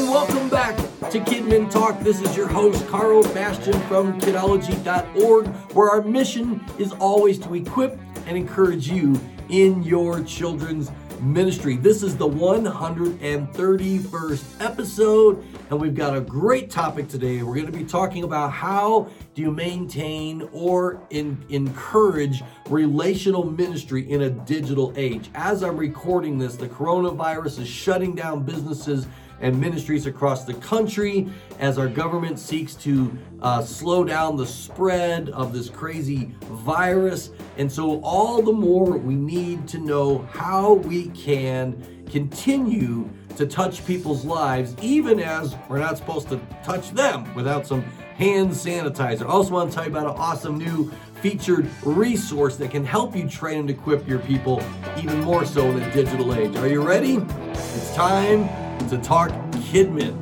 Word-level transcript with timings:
And 0.00 0.08
welcome 0.08 0.48
back 0.48 0.76
to 1.10 1.20
Kidmin 1.20 1.70
Talk. 1.70 2.00
This 2.00 2.22
is 2.22 2.34
your 2.34 2.48
host, 2.48 2.88
Karl 2.88 3.22
Bastian 3.34 3.78
from 3.82 4.18
kidology.org, 4.18 5.46
where 5.74 5.90
our 5.90 6.00
mission 6.00 6.64
is 6.78 6.92
always 6.92 7.38
to 7.40 7.54
equip 7.54 8.00
and 8.26 8.34
encourage 8.34 8.88
you 8.88 9.20
in 9.50 9.82
your 9.82 10.22
children's 10.22 10.90
ministry. 11.20 11.76
This 11.76 12.02
is 12.02 12.16
the 12.16 12.26
131st 12.26 14.64
episode, 14.64 15.44
and 15.68 15.78
we've 15.78 15.94
got 15.94 16.16
a 16.16 16.22
great 16.22 16.70
topic 16.70 17.08
today. 17.08 17.42
We're 17.42 17.56
going 17.56 17.66
to 17.66 17.72
be 17.72 17.84
talking 17.84 18.24
about 18.24 18.52
how 18.52 19.06
do 19.34 19.42
you 19.42 19.50
maintain 19.50 20.48
or 20.50 21.06
in, 21.10 21.44
encourage 21.50 22.42
relational 22.70 23.44
ministry 23.44 24.10
in 24.10 24.22
a 24.22 24.30
digital 24.30 24.94
age. 24.96 25.28
As 25.34 25.62
I'm 25.62 25.76
recording 25.76 26.38
this, 26.38 26.56
the 26.56 26.68
coronavirus 26.68 27.60
is 27.60 27.68
shutting 27.68 28.14
down 28.14 28.44
businesses 28.44 29.06
and 29.40 29.58
ministries 29.58 30.06
across 30.06 30.44
the 30.44 30.54
country 30.54 31.28
as 31.58 31.78
our 31.78 31.88
government 31.88 32.38
seeks 32.38 32.74
to 32.74 33.16
uh, 33.42 33.62
slow 33.62 34.04
down 34.04 34.36
the 34.36 34.46
spread 34.46 35.30
of 35.30 35.52
this 35.52 35.68
crazy 35.68 36.34
virus. 36.42 37.30
And 37.56 37.70
so, 37.70 38.00
all 38.02 38.42
the 38.42 38.52
more 38.52 38.96
we 38.96 39.14
need 39.14 39.66
to 39.68 39.78
know 39.78 40.18
how 40.32 40.74
we 40.74 41.08
can 41.08 42.04
continue 42.10 43.08
to 43.36 43.46
touch 43.46 43.86
people's 43.86 44.24
lives, 44.24 44.74
even 44.82 45.20
as 45.20 45.56
we're 45.68 45.78
not 45.78 45.96
supposed 45.96 46.28
to 46.28 46.40
touch 46.62 46.90
them 46.90 47.32
without 47.34 47.66
some 47.66 47.82
hand 48.16 48.50
sanitizer. 48.50 49.22
I 49.22 49.26
also 49.26 49.52
want 49.52 49.70
to 49.70 49.74
tell 49.74 49.84
you 49.84 49.90
about 49.90 50.06
an 50.06 50.16
awesome 50.20 50.58
new 50.58 50.92
featured 51.22 51.68
resource 51.82 52.56
that 52.56 52.70
can 52.70 52.84
help 52.84 53.14
you 53.14 53.28
train 53.28 53.60
and 53.60 53.70
equip 53.70 54.06
your 54.06 54.18
people 54.18 54.62
even 54.98 55.20
more 55.20 55.44
so 55.44 55.66
in 55.66 55.80
the 55.80 55.90
digital 55.90 56.34
age. 56.34 56.56
Are 56.56 56.68
you 56.68 56.82
ready? 56.82 57.16
It's 57.52 57.94
time 57.94 58.48
to 58.88 58.98
talk 58.98 59.30
Kidmin. 59.70 60.16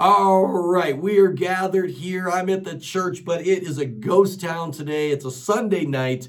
All 0.00 0.46
right, 0.46 0.96
we 0.96 1.18
are 1.18 1.28
gathered 1.28 1.90
here. 1.90 2.30
I'm 2.30 2.48
at 2.48 2.64
the 2.64 2.78
church, 2.78 3.24
but 3.24 3.40
it 3.40 3.64
is 3.64 3.78
a 3.78 3.84
ghost 3.84 4.40
town 4.40 4.70
today. 4.70 5.10
It's 5.10 5.24
a 5.24 5.30
Sunday 5.30 5.84
night, 5.84 6.28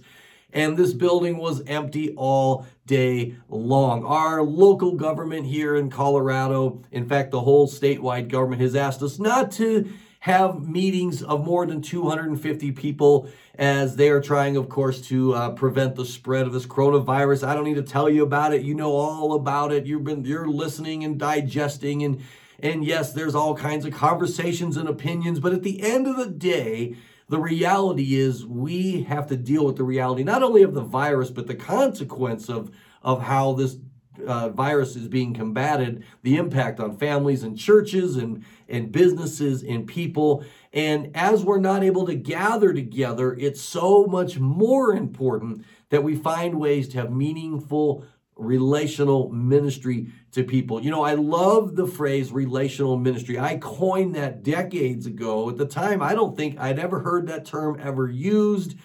and 0.51 0.75
this 0.75 0.93
building 0.93 1.37
was 1.37 1.61
empty 1.67 2.13
all 2.15 2.65
day 2.85 3.35
long. 3.47 4.03
Our 4.03 4.41
local 4.41 4.93
government 4.93 5.45
here 5.45 5.75
in 5.75 5.89
Colorado, 5.89 6.81
in 6.91 7.07
fact, 7.07 7.31
the 7.31 7.41
whole 7.41 7.67
statewide 7.67 8.27
government, 8.27 8.61
has 8.61 8.75
asked 8.75 9.03
us 9.03 9.19
not 9.19 9.51
to 9.53 9.87
have 10.19 10.67
meetings 10.67 11.23
of 11.23 11.45
more 11.45 11.65
than 11.65 11.81
250 11.81 12.71
people 12.73 13.29
as 13.55 13.95
they 13.95 14.09
are 14.09 14.21
trying, 14.21 14.57
of 14.57 14.67
course, 14.67 15.01
to 15.01 15.33
uh, 15.33 15.51
prevent 15.51 15.95
the 15.95 16.05
spread 16.05 16.45
of 16.45 16.53
this 16.53 16.65
coronavirus. 16.65 17.47
I 17.47 17.53
don't 17.53 17.63
need 17.63 17.75
to 17.75 17.83
tell 17.83 18.09
you 18.09 18.23
about 18.23 18.53
it. 18.53 18.61
You 18.61 18.75
know 18.75 18.91
all 18.91 19.33
about 19.33 19.71
it. 19.71 19.85
You've 19.85 20.03
been 20.03 20.25
you're 20.25 20.47
listening 20.47 21.03
and 21.03 21.17
digesting 21.17 22.03
and 22.03 22.21
and 22.61 22.83
yes, 22.83 23.13
there's 23.13 23.35
all 23.35 23.55
kinds 23.55 23.85
of 23.85 23.93
conversations 23.93 24.75
and 24.75 24.89
opinions, 24.89 25.39
but 25.39 25.53
at 25.53 25.63
the 25.63 25.81
end 25.81 26.07
of 26.07 26.17
the 26.17 26.27
day, 26.27 26.97
the 27.29 27.39
reality 27.39 28.15
is 28.15 28.45
we 28.45 29.03
have 29.03 29.27
to 29.27 29.37
deal 29.37 29.65
with 29.65 29.77
the 29.77 29.83
reality 29.83 30.23
not 30.23 30.43
only 30.43 30.63
of 30.63 30.73
the 30.73 30.81
virus 30.81 31.29
but 31.29 31.47
the 31.47 31.55
consequence 31.55 32.49
of 32.49 32.71
of 33.03 33.21
how 33.21 33.53
this 33.53 33.77
uh, 34.25 34.49
virus 34.49 34.95
is 34.95 35.07
being 35.07 35.33
combated, 35.33 36.03
the 36.23 36.37
impact 36.37 36.79
on 36.79 36.97
families 36.97 37.43
and 37.43 37.57
churches 37.57 38.15
and, 38.15 38.43
and 38.67 38.91
businesses 38.91 39.63
and 39.63 39.87
people. 39.87 40.43
And 40.73 41.11
as 41.15 41.43
we're 41.43 41.59
not 41.59 41.83
able 41.83 42.05
to 42.05 42.15
gather 42.15 42.73
together, 42.73 43.33
it's 43.33 43.61
so 43.61 44.05
much 44.05 44.39
more 44.39 44.93
important 44.93 45.65
that 45.89 46.03
we 46.03 46.15
find 46.15 46.59
ways 46.59 46.87
to 46.89 46.97
have 46.97 47.11
meaningful 47.11 48.05
relational 48.35 49.29
ministry 49.29 50.07
to 50.31 50.43
people. 50.43 50.81
You 50.81 50.91
know, 50.91 51.03
I 51.03 51.15
love 51.15 51.75
the 51.75 51.87
phrase 51.87 52.31
relational 52.31 52.97
ministry. 52.97 53.37
I 53.37 53.57
coined 53.57 54.15
that 54.15 54.43
decades 54.43 55.05
ago. 55.05 55.49
At 55.49 55.57
the 55.57 55.65
time, 55.65 56.01
I 56.01 56.13
don't 56.13 56.37
think 56.37 56.57
I'd 56.59 56.79
ever 56.79 56.99
heard 56.99 57.27
that 57.27 57.45
term 57.45 57.79
ever 57.81 58.07
used. 58.07 58.75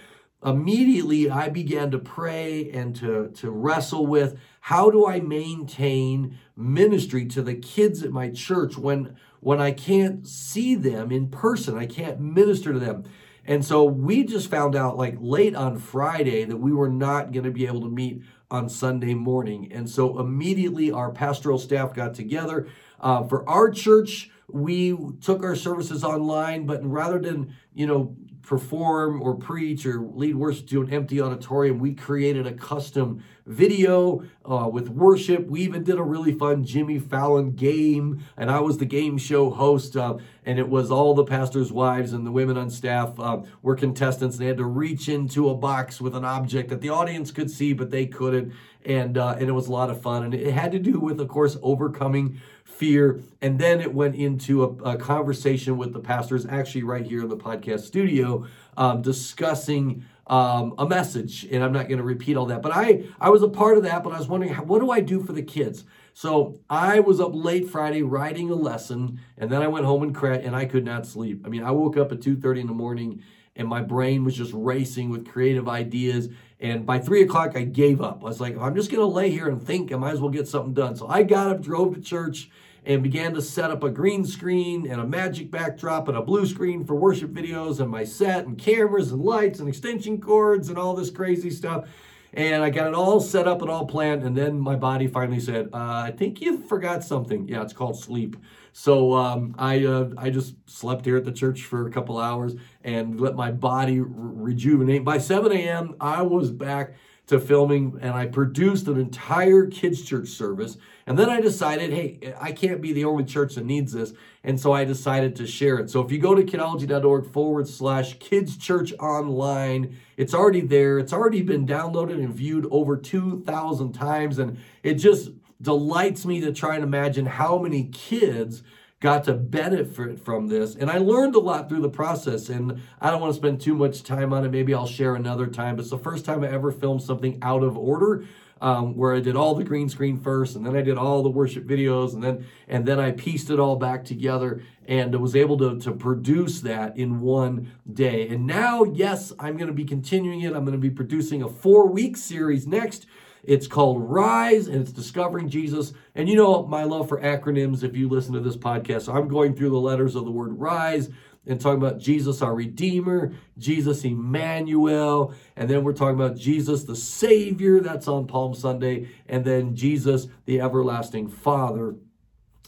Immediately 0.44 1.30
I 1.30 1.50
began 1.50 1.90
to 1.92 1.98
pray 1.98 2.70
and 2.70 2.96
to, 2.96 3.28
to 3.36 3.50
wrestle 3.50 4.06
with 4.06 4.38
how 4.60 4.90
do 4.90 5.06
I 5.06 5.20
maintain 5.20 6.38
ministry 6.56 7.26
to 7.26 7.42
the 7.42 7.54
kids 7.54 8.02
at 8.02 8.10
my 8.10 8.30
church 8.30 8.76
when 8.76 9.16
when 9.40 9.60
I 9.60 9.72
can't 9.72 10.24
see 10.24 10.76
them 10.76 11.10
in 11.10 11.28
person, 11.28 11.76
I 11.76 11.86
can't 11.86 12.20
minister 12.20 12.72
to 12.72 12.78
them. 12.78 13.02
And 13.44 13.64
so 13.64 13.84
we 13.84 14.24
just 14.24 14.50
found 14.50 14.76
out 14.76 14.96
like 14.96 15.16
late 15.20 15.54
on 15.54 15.78
Friday 15.78 16.44
that 16.44 16.58
we 16.58 16.72
were 16.72 16.88
not 16.88 17.32
going 17.32 17.44
to 17.44 17.50
be 17.50 17.66
able 17.66 17.80
to 17.82 17.88
meet 17.88 18.22
on 18.50 18.68
Sunday 18.68 19.14
morning. 19.14 19.72
And 19.72 19.88
so 19.88 20.18
immediately 20.18 20.92
our 20.92 21.10
pastoral 21.10 21.58
staff 21.58 21.94
got 21.94 22.14
together. 22.14 22.68
Uh, 23.00 23.24
for 23.24 23.48
our 23.48 23.70
church, 23.70 24.30
we 24.48 24.96
took 25.20 25.42
our 25.42 25.56
services 25.56 26.04
online, 26.04 26.66
but 26.66 26.84
rather 26.84 27.18
than, 27.18 27.54
you 27.74 27.86
know, 27.86 28.16
perform 28.42 29.22
or 29.22 29.34
preach 29.34 29.86
or 29.86 30.00
lead 30.00 30.34
worship 30.34 30.68
to 30.68 30.82
an 30.82 30.92
empty 30.92 31.20
auditorium, 31.20 31.78
we 31.78 31.94
created 31.94 32.46
a 32.46 32.52
custom 32.52 33.22
video 33.46 34.24
uh, 34.44 34.68
with 34.70 34.88
worship. 34.88 35.46
We 35.46 35.62
even 35.62 35.84
did 35.84 35.98
a 35.98 36.02
really 36.02 36.32
fun 36.32 36.64
Jimmy 36.64 36.98
Fallon 36.98 37.52
game, 37.52 38.24
and 38.36 38.50
I 38.50 38.60
was 38.60 38.78
the 38.78 38.84
game 38.84 39.18
show 39.18 39.50
host. 39.50 39.96
Uh, 39.96 40.18
and 40.44 40.58
it 40.58 40.68
was 40.68 40.90
all 40.90 41.14
the 41.14 41.24
pastors' 41.24 41.72
wives 41.72 42.12
and 42.12 42.26
the 42.26 42.32
women 42.32 42.56
on 42.56 42.68
staff 42.68 43.18
uh, 43.18 43.42
were 43.62 43.76
contestants. 43.76 44.38
They 44.38 44.46
had 44.46 44.56
to 44.56 44.64
reach 44.64 45.08
into 45.08 45.48
a 45.48 45.54
box 45.54 46.00
with 46.00 46.16
an 46.16 46.24
object 46.24 46.70
that 46.70 46.80
the 46.80 46.88
audience 46.90 47.30
could 47.30 47.50
see, 47.50 47.72
but 47.72 47.90
they 47.90 48.06
couldn't. 48.06 48.52
And 48.84 49.16
uh, 49.16 49.36
and 49.38 49.48
it 49.48 49.52
was 49.52 49.68
a 49.68 49.72
lot 49.72 49.90
of 49.90 50.02
fun. 50.02 50.24
And 50.24 50.34
it 50.34 50.52
had 50.52 50.72
to 50.72 50.80
do 50.80 50.98
with, 50.98 51.20
of 51.20 51.28
course, 51.28 51.56
overcoming 51.62 52.40
fear. 52.82 53.20
And 53.40 53.60
then 53.60 53.80
it 53.80 53.94
went 53.94 54.16
into 54.16 54.64
a, 54.64 54.94
a 54.94 54.96
conversation 54.96 55.78
with 55.78 55.92
the 55.92 56.00
pastors, 56.00 56.44
actually 56.46 56.82
right 56.82 57.06
here 57.06 57.22
in 57.22 57.28
the 57.28 57.36
podcast 57.36 57.82
studio, 57.82 58.44
um, 58.76 59.02
discussing 59.02 60.04
um, 60.26 60.74
a 60.78 60.84
message. 60.84 61.44
And 61.44 61.62
I'm 61.62 61.70
not 61.70 61.86
going 61.86 61.98
to 61.98 62.04
repeat 62.04 62.36
all 62.36 62.46
that, 62.46 62.60
but 62.60 62.72
I 62.74 63.04
I 63.20 63.30
was 63.30 63.44
a 63.44 63.48
part 63.48 63.76
of 63.76 63.84
that. 63.84 64.02
But 64.02 64.12
I 64.14 64.18
was 64.18 64.26
wondering, 64.26 64.52
what 64.54 64.80
do 64.80 64.90
I 64.90 64.98
do 64.98 65.22
for 65.22 65.32
the 65.32 65.44
kids? 65.44 65.84
So 66.12 66.58
I 66.68 66.98
was 66.98 67.20
up 67.20 67.30
late 67.32 67.68
Friday 67.70 68.02
writing 68.02 68.50
a 68.50 68.56
lesson, 68.56 69.20
and 69.38 69.48
then 69.48 69.62
I 69.62 69.68
went 69.68 69.86
home 69.86 70.02
and 70.02 70.12
cried, 70.12 70.40
and 70.40 70.56
I 70.56 70.64
could 70.64 70.84
not 70.84 71.06
sleep. 71.06 71.42
I 71.46 71.50
mean, 71.50 71.62
I 71.62 71.70
woke 71.70 71.96
up 71.96 72.10
at 72.10 72.20
2:30 72.20 72.62
in 72.62 72.66
the 72.66 72.72
morning, 72.72 73.22
and 73.54 73.68
my 73.68 73.80
brain 73.80 74.24
was 74.24 74.36
just 74.36 74.52
racing 74.52 75.10
with 75.10 75.28
creative 75.28 75.68
ideas. 75.68 76.30
And 76.58 76.84
by 76.86 76.98
three 76.98 77.22
o'clock, 77.22 77.56
I 77.56 77.62
gave 77.62 78.00
up. 78.00 78.22
I 78.22 78.24
was 78.24 78.40
like, 78.40 78.56
I'm 78.56 78.74
just 78.74 78.90
going 78.90 79.00
to 79.00 79.06
lay 79.06 79.30
here 79.30 79.48
and 79.48 79.62
think. 79.62 79.92
I 79.92 79.96
might 79.96 80.14
as 80.14 80.20
well 80.20 80.30
get 80.30 80.48
something 80.48 80.74
done. 80.74 80.96
So 80.96 81.08
I 81.08 81.22
got 81.22 81.48
up, 81.48 81.60
drove 81.60 81.94
to 81.94 82.00
church, 82.00 82.50
and 82.84 83.02
began 83.02 83.32
to 83.34 83.42
set 83.42 83.70
up 83.70 83.84
a 83.84 83.90
green 83.90 84.24
screen 84.24 84.90
and 84.90 85.00
a 85.00 85.06
magic 85.06 85.50
backdrop 85.50 86.08
and 86.08 86.16
a 86.16 86.22
blue 86.22 86.46
screen 86.46 86.84
for 86.84 86.94
worship 86.94 87.30
videos 87.30 87.80
and 87.80 87.90
my 87.90 88.04
set 88.04 88.46
and 88.46 88.58
cameras 88.58 89.12
and 89.12 89.22
lights 89.22 89.60
and 89.60 89.68
extension 89.68 90.20
cords 90.20 90.68
and 90.68 90.78
all 90.78 90.94
this 90.94 91.10
crazy 91.10 91.50
stuff. 91.50 91.86
And 92.34 92.64
I 92.64 92.70
got 92.70 92.88
it 92.88 92.94
all 92.94 93.20
set 93.20 93.46
up 93.46 93.60
and 93.60 93.70
all 93.70 93.86
planned. 93.86 94.22
And 94.22 94.36
then 94.36 94.58
my 94.58 94.74
body 94.74 95.06
finally 95.06 95.38
said, 95.38 95.68
uh, 95.72 95.76
I 96.06 96.14
think 96.16 96.40
you 96.40 96.62
forgot 96.66 97.04
something. 97.04 97.46
Yeah, 97.46 97.62
it's 97.62 97.74
called 97.74 97.98
sleep. 97.98 98.36
So 98.72 99.12
um, 99.12 99.54
I, 99.58 99.84
uh, 99.84 100.10
I 100.16 100.30
just 100.30 100.54
slept 100.66 101.04
here 101.04 101.18
at 101.18 101.24
the 101.24 101.32
church 101.32 101.62
for 101.64 101.86
a 101.86 101.90
couple 101.90 102.18
hours 102.18 102.54
and 102.82 103.20
let 103.20 103.36
my 103.36 103.50
body 103.50 104.00
re- 104.00 104.06
rejuvenate. 104.54 105.04
By 105.04 105.18
7 105.18 105.52
a.m., 105.52 105.94
I 106.00 106.22
was 106.22 106.50
back 106.50 106.94
to 107.26 107.38
filming 107.38 107.98
and 108.00 108.14
I 108.14 108.26
produced 108.26 108.88
an 108.88 108.98
entire 108.98 109.66
kids' 109.66 110.02
church 110.02 110.28
service. 110.28 110.78
And 111.06 111.18
then 111.18 111.28
I 111.28 111.40
decided, 111.40 111.92
hey, 111.92 112.34
I 112.40 112.52
can't 112.52 112.80
be 112.80 112.92
the 112.92 113.04
only 113.04 113.24
church 113.24 113.56
that 113.56 113.64
needs 113.64 113.92
this. 113.92 114.12
And 114.44 114.60
so 114.60 114.72
I 114.72 114.84
decided 114.84 115.36
to 115.36 115.46
share 115.46 115.78
it. 115.78 115.90
So 115.90 116.00
if 116.00 116.12
you 116.12 116.18
go 116.18 116.34
to 116.34 116.42
kidology.org 116.42 117.26
forward 117.26 117.68
slash 117.68 118.18
kids 118.18 118.56
church 118.56 118.92
online, 119.00 119.96
it's 120.16 120.34
already 120.34 120.60
there. 120.60 120.98
It's 120.98 121.12
already 121.12 121.42
been 121.42 121.66
downloaded 121.66 122.22
and 122.22 122.32
viewed 122.32 122.66
over 122.70 122.96
2,000 122.96 123.92
times. 123.92 124.38
And 124.38 124.58
it 124.82 124.94
just 124.94 125.30
delights 125.60 126.24
me 126.24 126.40
to 126.40 126.52
try 126.52 126.74
and 126.74 126.84
imagine 126.84 127.26
how 127.26 127.58
many 127.58 127.84
kids 127.84 128.62
got 129.00 129.24
to 129.24 129.34
benefit 129.34 130.20
from 130.24 130.46
this. 130.46 130.76
And 130.76 130.88
I 130.88 130.98
learned 130.98 131.34
a 131.34 131.40
lot 131.40 131.68
through 131.68 131.82
the 131.82 131.90
process. 131.90 132.48
And 132.48 132.80
I 133.00 133.10
don't 133.10 133.20
want 133.20 133.32
to 133.32 133.36
spend 133.36 133.60
too 133.60 133.74
much 133.74 134.04
time 134.04 134.32
on 134.32 134.44
it. 134.44 134.50
Maybe 134.50 134.72
I'll 134.72 134.86
share 134.86 135.16
another 135.16 135.48
time. 135.48 135.76
But 135.76 135.82
it's 135.82 135.90
the 135.90 135.98
first 135.98 136.24
time 136.24 136.44
I 136.44 136.48
ever 136.48 136.70
filmed 136.70 137.02
something 137.02 137.38
out 137.42 137.64
of 137.64 137.76
order. 137.76 138.24
Um, 138.62 138.96
where 138.96 139.12
I 139.12 139.18
did 139.18 139.34
all 139.34 139.56
the 139.56 139.64
green 139.64 139.88
screen 139.88 140.20
first, 140.20 140.54
and 140.54 140.64
then 140.64 140.76
I 140.76 140.82
did 140.82 140.96
all 140.96 141.22
the 141.24 141.28
worship 141.28 141.66
videos, 141.66 142.14
and 142.14 142.22
then 142.22 142.46
and 142.68 142.86
then 142.86 143.00
I 143.00 143.10
pieced 143.10 143.50
it 143.50 143.58
all 143.58 143.74
back 143.74 144.04
together, 144.04 144.62
and 144.86 145.14
was 145.20 145.34
able 145.34 145.58
to 145.58 145.80
to 145.80 145.92
produce 145.92 146.60
that 146.60 146.96
in 146.96 147.20
one 147.20 147.72
day. 147.92 148.28
And 148.28 148.46
now, 148.46 148.84
yes, 148.84 149.32
I'm 149.40 149.56
going 149.56 149.66
to 149.66 149.74
be 149.74 149.84
continuing 149.84 150.42
it. 150.42 150.54
I'm 150.54 150.64
going 150.64 150.72
to 150.72 150.78
be 150.78 150.90
producing 150.90 151.42
a 151.42 151.48
four 151.48 151.88
week 151.88 152.16
series 152.16 152.66
next 152.66 153.06
it's 153.44 153.66
called 153.66 154.08
Rise 154.08 154.68
and 154.68 154.80
it's 154.80 154.92
Discovering 154.92 155.48
Jesus. 155.48 155.92
And 156.14 156.28
you 156.28 156.36
know 156.36 156.64
my 156.66 156.84
love 156.84 157.08
for 157.08 157.20
acronyms 157.20 157.82
if 157.82 157.96
you 157.96 158.08
listen 158.08 158.34
to 158.34 158.40
this 158.40 158.56
podcast. 158.56 159.02
So 159.02 159.12
I'm 159.12 159.28
going 159.28 159.54
through 159.54 159.70
the 159.70 159.80
letters 159.80 160.14
of 160.14 160.24
the 160.24 160.30
word 160.30 160.58
Rise 160.58 161.10
and 161.46 161.60
talking 161.60 161.82
about 161.82 161.98
Jesus, 161.98 162.40
our 162.40 162.54
Redeemer, 162.54 163.32
Jesus, 163.58 164.04
Emmanuel, 164.04 165.34
and 165.56 165.68
then 165.68 165.82
we're 165.82 165.92
talking 165.92 166.14
about 166.14 166.36
Jesus, 166.36 166.84
the 166.84 166.96
Savior. 166.96 167.80
That's 167.80 168.06
on 168.06 168.26
Palm 168.26 168.54
Sunday. 168.54 169.08
And 169.28 169.44
then 169.44 169.74
Jesus, 169.74 170.28
the 170.44 170.60
Everlasting 170.60 171.28
Father 171.28 171.96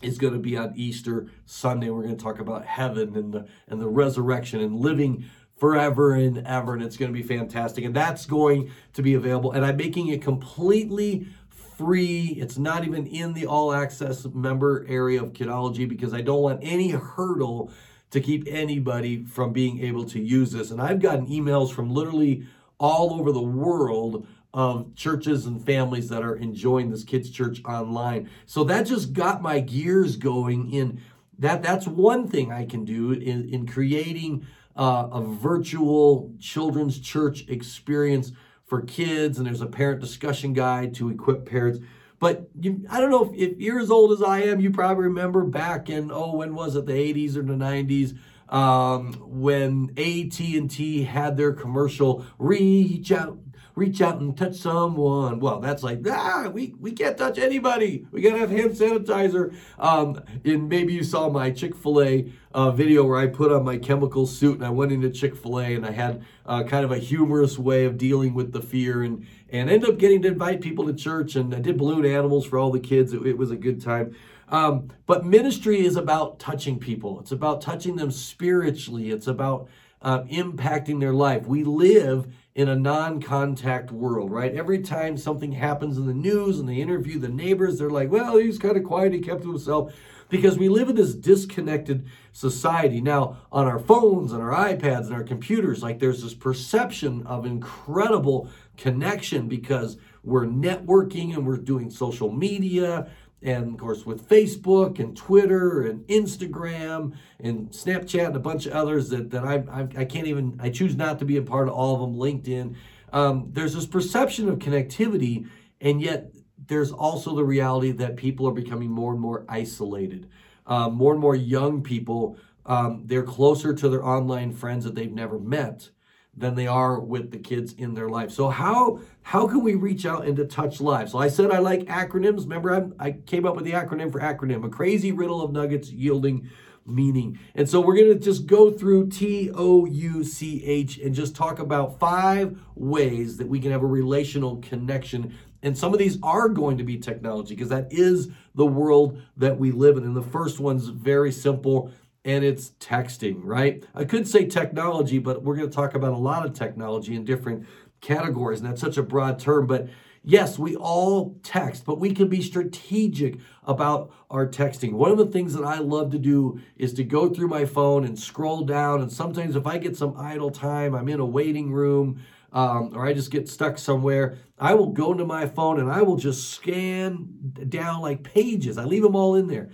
is 0.02 0.19
going 0.19 0.33
to 0.33 0.38
be 0.38 0.57
on 0.57 0.73
Easter 0.76 1.28
Sunday. 1.47 1.90
We're 1.90 2.02
going 2.02 2.16
to 2.16 2.23
talk 2.23 2.40
about 2.40 2.66
heaven 2.66 3.16
and 3.16 3.33
the 3.33 3.47
and 3.69 3.81
the 3.81 3.88
resurrection 3.88 4.61
and 4.61 4.76
living 4.76 5.25
forever 5.57 6.14
and 6.14 6.45
ever, 6.47 6.75
and 6.75 6.83
it's 6.83 6.97
going 6.97 7.12
to 7.12 7.16
be 7.16 7.26
fantastic. 7.26 7.85
And 7.85 7.95
that's 7.95 8.26
going 8.26 8.71
to 8.95 9.02
be 9.02 9.14
available. 9.14 9.52
And 9.52 9.64
I'm 9.64 9.76
making 9.76 10.09
it 10.09 10.21
completely 10.21 11.28
free. 11.49 12.37
It's 12.38 12.59
not 12.59 12.85
even 12.85 13.07
in 13.07 13.33
the 13.33 13.47
all 13.47 13.73
access 13.73 14.26
member 14.26 14.85
area 14.88 15.23
of 15.23 15.33
Kidology 15.33 15.88
because 15.88 16.12
I 16.12 16.21
don't 16.21 16.43
want 16.43 16.61
any 16.62 16.90
hurdle 16.90 17.71
to 18.14 18.21
keep 18.21 18.47
anybody 18.49 19.25
from 19.25 19.52
being 19.52 19.80
able 19.80 20.04
to 20.04 20.21
use 20.21 20.52
this. 20.52 20.71
And 20.71 20.80
I've 20.80 21.02
gotten 21.02 21.26
emails 21.26 21.73
from 21.73 21.90
literally 21.90 22.47
all 22.78 23.12
over 23.12 23.33
the 23.33 23.42
world 23.42 24.25
of 24.52 24.94
churches 24.94 25.47
and 25.47 25.61
families 25.61 26.09
that 26.11 26.23
are 26.23 26.37
enjoying 26.37 26.90
this 26.90 27.02
kids 27.02 27.28
church 27.28 27.61
online. 27.64 28.30
So 28.47 28.62
that 28.64 28.87
just 28.87 29.14
got 29.14 29.42
my 29.42 29.59
gears 29.59 30.14
going 30.14 30.73
in 30.73 31.00
that 31.40 31.64
that's 31.64 31.88
one 31.88 32.28
thing 32.28 32.52
I 32.52 32.64
can 32.66 32.85
do 32.85 33.11
in, 33.11 33.49
in 33.49 33.66
creating 33.66 34.47
uh, 34.76 35.09
a 35.11 35.21
virtual 35.21 36.33
children's 36.38 37.00
church 37.00 37.49
experience 37.49 38.30
for 38.64 38.83
kids, 38.83 39.38
and 39.38 39.47
there's 39.47 39.61
a 39.61 39.66
parent 39.66 40.00
discussion 40.00 40.52
guide 40.52 40.94
to 40.94 41.11
equip 41.11 41.47
parents. 41.47 41.80
But 42.25 42.49
you, 42.59 42.87
I 42.88 43.00
don't 43.00 43.11
know 43.11 43.31
if, 43.31 43.35
if, 43.35 43.61
you're 43.61 43.78
as 43.78 43.90
old 43.90 44.11
as 44.12 44.23
I 44.23 44.45
am, 44.45 44.59
you 44.59 44.71
probably 44.71 45.04
remember 45.04 45.45
back 45.45 45.90
in 45.90 46.11
oh, 46.11 46.37
when 46.37 46.54
was 46.54 46.75
it, 46.75 46.87
the 46.87 46.95
80s 46.95 47.37
or 47.37 47.43
the 47.43 47.52
90s, 47.52 48.16
um, 48.49 49.12
when 49.26 49.90
AT&T 49.99 51.02
had 51.02 51.37
their 51.37 51.52
commercial 51.52 52.25
"Reach 52.38 53.12
Out 53.12 53.44
reach 53.75 54.00
out 54.00 54.21
and 54.21 54.37
touch 54.37 54.57
someone. 54.57 55.40
Well, 55.40 55.61
that's 55.61 55.83
like, 55.83 56.00
ah, 56.09 56.49
we, 56.52 56.75
we 56.78 56.93
can't 56.93 57.16
touch 57.16 57.38
anybody. 57.38 58.07
We 58.12 58.21
gotta 58.21 58.38
have 58.38 58.50
hand 58.50 58.73
sanitizer. 58.73 59.54
Um, 59.78 60.23
and 60.45 60.69
maybe 60.69 60.93
you 60.93 61.02
saw 61.02 61.28
my 61.28 61.50
Chick 61.50 61.75
fil 61.75 62.02
A 62.02 62.33
uh, 62.52 62.71
video 62.71 63.04
where 63.04 63.19
I 63.19 63.26
put 63.26 63.50
on 63.50 63.64
my 63.64 63.78
chemical 63.78 64.26
suit 64.26 64.57
and 64.57 64.64
I 64.64 64.71
went 64.71 64.93
into 64.93 65.11
Chick 65.11 65.35
fil 65.35 65.61
A 65.61 65.75
and 65.75 65.85
I 65.85 65.90
had 65.90 66.25
uh, 66.47 66.62
kind 66.62 66.85
of 66.85 66.93
a 66.93 66.99
humorous 66.99 67.59
way 67.59 67.85
of 67.85 67.99
dealing 67.99 68.35
with 68.35 68.52
the 68.52 68.62
fear 68.62 69.02
and, 69.02 69.26
and 69.50 69.69
ended 69.69 69.88
up 69.88 69.99
getting 69.99 70.23
to 70.23 70.28
invite 70.28 70.61
people 70.61 70.87
to 70.87 70.95
church. 70.95 71.35
And 71.35 71.54
I 71.54 71.59
did 71.59 71.76
balloon 71.76 72.04
animals 72.04 72.47
for 72.47 72.59
all 72.59 72.71
the 72.71 72.81
kids. 72.81 73.12
It, 73.12 73.26
it 73.26 73.38
was 73.38 73.50
a 73.50 73.57
good 73.57 73.83
time. 73.83 74.14
Um, 74.49 74.93
but 75.07 75.25
ministry 75.25 75.85
is 75.85 75.97
about 75.97 76.38
touching 76.38 76.78
people, 76.78 77.19
it's 77.19 77.33
about 77.33 77.61
touching 77.61 77.97
them 77.97 78.11
spiritually, 78.11 79.11
it's 79.11 79.26
about 79.26 79.69
uh, 80.05 80.23
impacting 80.25 81.01
their 81.01 81.15
life. 81.15 81.47
We 81.47 81.65
live 81.65 82.29
in 82.55 82.69
a 82.69 82.77
non 82.77 83.21
contact 83.21 83.91
world, 83.91 84.31
right? 84.31 84.55
Every 84.55 84.81
time 84.81 85.17
something 85.17 85.53
happens 85.53 85.97
in 85.97 86.07
the 86.07 86.15
news 86.15 86.61
and 86.61 86.69
they 86.69 86.77
interview 86.77 87.19
the 87.19 87.29
neighbors, 87.29 87.79
they're 87.79 87.91
like, 87.91 88.11
well, 88.11 88.37
he's 88.37 88.59
kind 88.59 88.77
of 88.77 88.85
quiet, 88.85 89.13
he 89.13 89.21
kept 89.21 89.43
to 89.43 89.49
himself 89.49 89.93
because 90.29 90.59
we 90.59 90.69
live 90.69 90.89
in 90.89 90.97
this 90.97 91.15
disconnected 91.15 92.07
society. 92.33 93.01
Now, 93.01 93.39
on 93.51 93.67
our 93.67 93.79
phones 93.79 94.33
and 94.33 94.43
our 94.43 94.53
iPads 94.53 95.07
and 95.07 95.15
our 95.15 95.23
computers, 95.23 95.83
like 95.83 95.99
there's 95.99 96.23
this 96.23 96.35
perception 96.35 97.27
of 97.27 97.47
incredible 97.47 98.49
connection 98.77 99.49
because 99.49 99.97
we're 100.23 100.47
networking 100.47 101.35
and 101.35 101.47
we're 101.47 101.57
doing 101.57 101.91
social 101.91 102.31
media 102.31 103.11
and 103.45 103.75
of 103.75 103.79
course 103.79 104.05
with 104.05 104.29
Facebook 104.29 104.99
and 104.99 105.17
Twitter 105.17 105.83
and 105.83 106.01
Instagram 106.09 107.13
and 107.39 107.71
Snapchat 107.71 108.27
and 108.27 108.37
a 108.37 108.41
bunch 108.41 108.67
of 108.67 108.73
others 108.73 109.11
that, 109.11 109.31
that 109.31 109.45
I, 109.45 109.57
I, 109.71 109.83
I 109.99 110.05
can't 110.07 110.27
even, 110.27 110.59
I 110.61 110.71
choose 110.71 110.97
not 110.97 111.19
to 111.19 111.25
be 111.25 111.37
a 111.37 111.43
part 111.43 111.69
of 111.69 111.75
all 111.75 111.95
of 111.95 112.01
them, 112.01 112.19
LinkedIn. 112.19 112.75
Um, 113.13 113.51
there's 113.53 113.75
this 113.75 113.87
perception 113.87 114.49
of 114.49 114.59
connectivity, 114.59 115.47
and 115.81 116.01
yet 116.01 116.33
there's 116.67 116.91
also 116.91 117.37
the 117.37 117.45
reality 117.45 117.93
that 117.93 118.17
people 118.17 118.49
are 118.49 118.53
becoming 118.53 118.91
more 118.91 119.13
and 119.13 119.21
more 119.21 119.45
isolated. 119.49 120.29
Um, 120.67 120.95
more 120.95 121.13
and 121.13 121.21
more 121.21 121.37
young 121.37 121.83
people, 121.83 122.39
um, 122.65 123.03
they're 123.05 123.23
closer 123.23 123.75
to 123.75 123.89
their 123.91 124.03
online 124.03 124.53
friends 124.53 124.85
that 124.85 124.95
they've 124.95 125.13
never 125.13 125.39
met 125.39 125.91
than 126.37 126.55
they 126.55 126.67
are 126.67 126.99
with 126.99 127.31
the 127.31 127.38
kids 127.38 127.73
in 127.75 127.95
their 127.95 128.09
life. 128.09 128.31
So 128.31 128.49
how 128.49 129.00
how 129.23 129.47
can 129.47 129.62
we 129.62 129.75
reach 129.75 130.05
out 130.05 130.26
and 130.26 130.37
to 130.37 130.45
touch 130.45 130.81
lives? 130.81 131.12
So 131.12 131.19
I 131.19 131.29
said 131.29 131.50
I 131.50 131.59
like 131.59 131.81
acronyms. 131.85 132.43
Remember, 132.43 132.93
I, 133.00 133.07
I 133.07 133.12
came 133.12 133.47
up 133.47 133.57
with 133.57 133.64
the 133.64 133.73
acronym 133.73 134.11
for 134.11 134.21
acronym, 134.21 134.64
a 134.64 134.69
crazy 134.69 135.12
riddle 135.12 135.41
of 135.43 135.53
nuggets 135.53 135.91
yielding 135.91 136.50
meaning. 136.87 137.38
And 137.55 137.67
so 137.67 137.81
we're 137.81 137.97
going 137.97 138.12
to 138.12 138.19
just 138.19 138.47
go 138.47 138.71
through 138.71 139.09
T 139.09 139.50
O 139.55 139.87
U 139.87 140.23
C 140.23 140.62
H 140.64 140.99
and 140.99 141.14
just 141.14 141.35
talk 141.35 141.59
about 141.59 141.99
five 141.99 142.59
ways 142.75 143.38
that 143.38 143.49
we 143.49 143.59
can 143.61 143.71
have 143.71 143.83
a 143.83 143.87
relational 143.87 144.57
connection. 144.57 145.35
And 145.62 145.79
some 145.79 145.95
of 145.95 145.99
these 145.99 146.19
are 146.23 146.50
going 146.50 146.76
to 146.76 146.85
be 146.85 146.99
technology 146.99 147.55
because 147.55 147.71
that 147.71 147.91
is 147.91 148.29
the 148.55 148.67
world 148.67 149.23
that 149.38 149.59
we 149.59 149.71
live 149.71 149.97
in. 149.97 150.05
And 150.05 150.14
the 150.14 150.21
first 150.21 150.61
one's 150.61 150.88
very 150.88 151.33
simple 151.33 151.91
and 152.25 152.43
it's 152.43 152.71
texting, 152.81 153.40
right? 153.43 153.85
I 153.95 154.04
could 154.04 154.26
say 154.26 154.47
technology, 154.47 155.19
but 155.19 155.43
we're 155.43 155.57
going 155.57 155.69
to 155.69 155.75
talk 155.75 155.95
about 155.95 156.12
a 156.12 156.19
lot 156.19 156.47
of 156.47 156.54
technology 156.54 157.14
in 157.14 157.25
different 157.25 157.66
categories, 158.00 158.61
and 158.61 158.69
that's 158.69 158.81
such 158.81 158.97
a 158.97 159.02
broad 159.02 159.38
term. 159.38 159.66
But 159.66 159.88
yes, 160.23 160.59
we 160.59 160.75
all 160.75 161.37
text, 161.43 161.85
but 161.85 162.00
we 162.00 162.14
can 162.14 162.28
be 162.28 162.40
strategic 162.40 163.38
about 163.64 164.11
our 164.31 164.47
texting. 164.47 164.93
One 164.93 165.11
of 165.11 165.19
the 165.19 165.26
things 165.26 165.52
that 165.52 165.64
I 165.64 165.78
love 165.78 166.11
to 166.12 166.19
do 166.19 166.61
is 166.76 166.95
to 166.95 167.04
go 167.04 167.28
through 167.28 167.49
my 167.49 167.66
phone 167.66 168.04
and 168.04 168.19
scroll 168.19 168.64
down. 168.64 169.02
And 169.02 169.12
sometimes, 169.12 169.54
if 169.54 169.66
I 169.66 169.76
get 169.76 169.97
some 169.97 170.16
idle 170.16 170.50
time, 170.50 170.95
I'm 170.95 171.09
in 171.09 171.21
a 171.21 171.26
waiting 171.26 171.73
room. 171.73 172.23
Um, 172.52 172.93
or 172.95 173.04
I 173.04 173.12
just 173.12 173.33
get 173.33 173.49
stuck 173.49 173.78
somewhere, 173.78 174.38
I 174.61 174.75
will 174.75 174.90
go 174.90 175.12
to 175.12 175.25
my 175.25 175.45
phone 175.45 175.81
and 175.81 175.90
I 175.90 176.02
will 176.02 176.14
just 176.14 176.50
scan 176.50 177.26
down 177.69 178.00
like 178.00 178.23
pages. 178.23 178.78
I 178.78 178.85
leave 178.85 179.02
them 179.02 179.16
all 179.16 179.35
in 179.35 179.49
there 179.49 179.71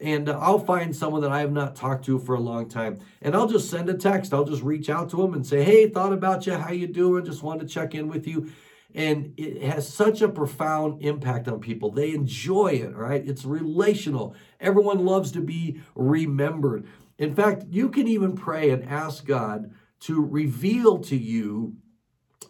and 0.00 0.28
uh, 0.28 0.38
I'll 0.40 0.58
find 0.58 0.94
someone 0.94 1.22
that 1.22 1.30
I 1.30 1.40
have 1.40 1.52
not 1.52 1.76
talked 1.76 2.04
to 2.06 2.18
for 2.18 2.34
a 2.34 2.40
long 2.40 2.68
time, 2.68 2.98
and 3.22 3.34
I'll 3.34 3.46
just 3.46 3.70
send 3.70 3.88
a 3.88 3.94
text. 3.94 4.34
I'll 4.34 4.44
just 4.44 4.62
reach 4.62 4.90
out 4.90 5.10
to 5.10 5.16
them 5.16 5.34
and 5.34 5.46
say, 5.46 5.62
"Hey, 5.62 5.88
thought 5.88 6.12
about 6.12 6.46
you. 6.46 6.54
How 6.54 6.72
you 6.72 6.86
doing? 6.86 7.24
Just 7.24 7.42
wanted 7.42 7.68
to 7.68 7.74
check 7.74 7.94
in 7.94 8.08
with 8.08 8.26
you." 8.26 8.50
And 8.94 9.34
it 9.36 9.62
has 9.62 9.92
such 9.92 10.22
a 10.22 10.28
profound 10.28 11.02
impact 11.02 11.48
on 11.48 11.58
people. 11.58 11.90
They 11.90 12.12
enjoy 12.12 12.68
it, 12.68 12.94
right? 12.94 13.26
It's 13.26 13.44
relational. 13.44 14.36
Everyone 14.60 15.04
loves 15.04 15.32
to 15.32 15.40
be 15.40 15.80
remembered. 15.96 16.86
In 17.18 17.34
fact, 17.34 17.64
you 17.70 17.88
can 17.88 18.06
even 18.06 18.36
pray 18.36 18.70
and 18.70 18.84
ask 18.84 19.24
God 19.24 19.72
to 20.00 20.22
reveal 20.22 20.98
to 20.98 21.16
you 21.16 21.76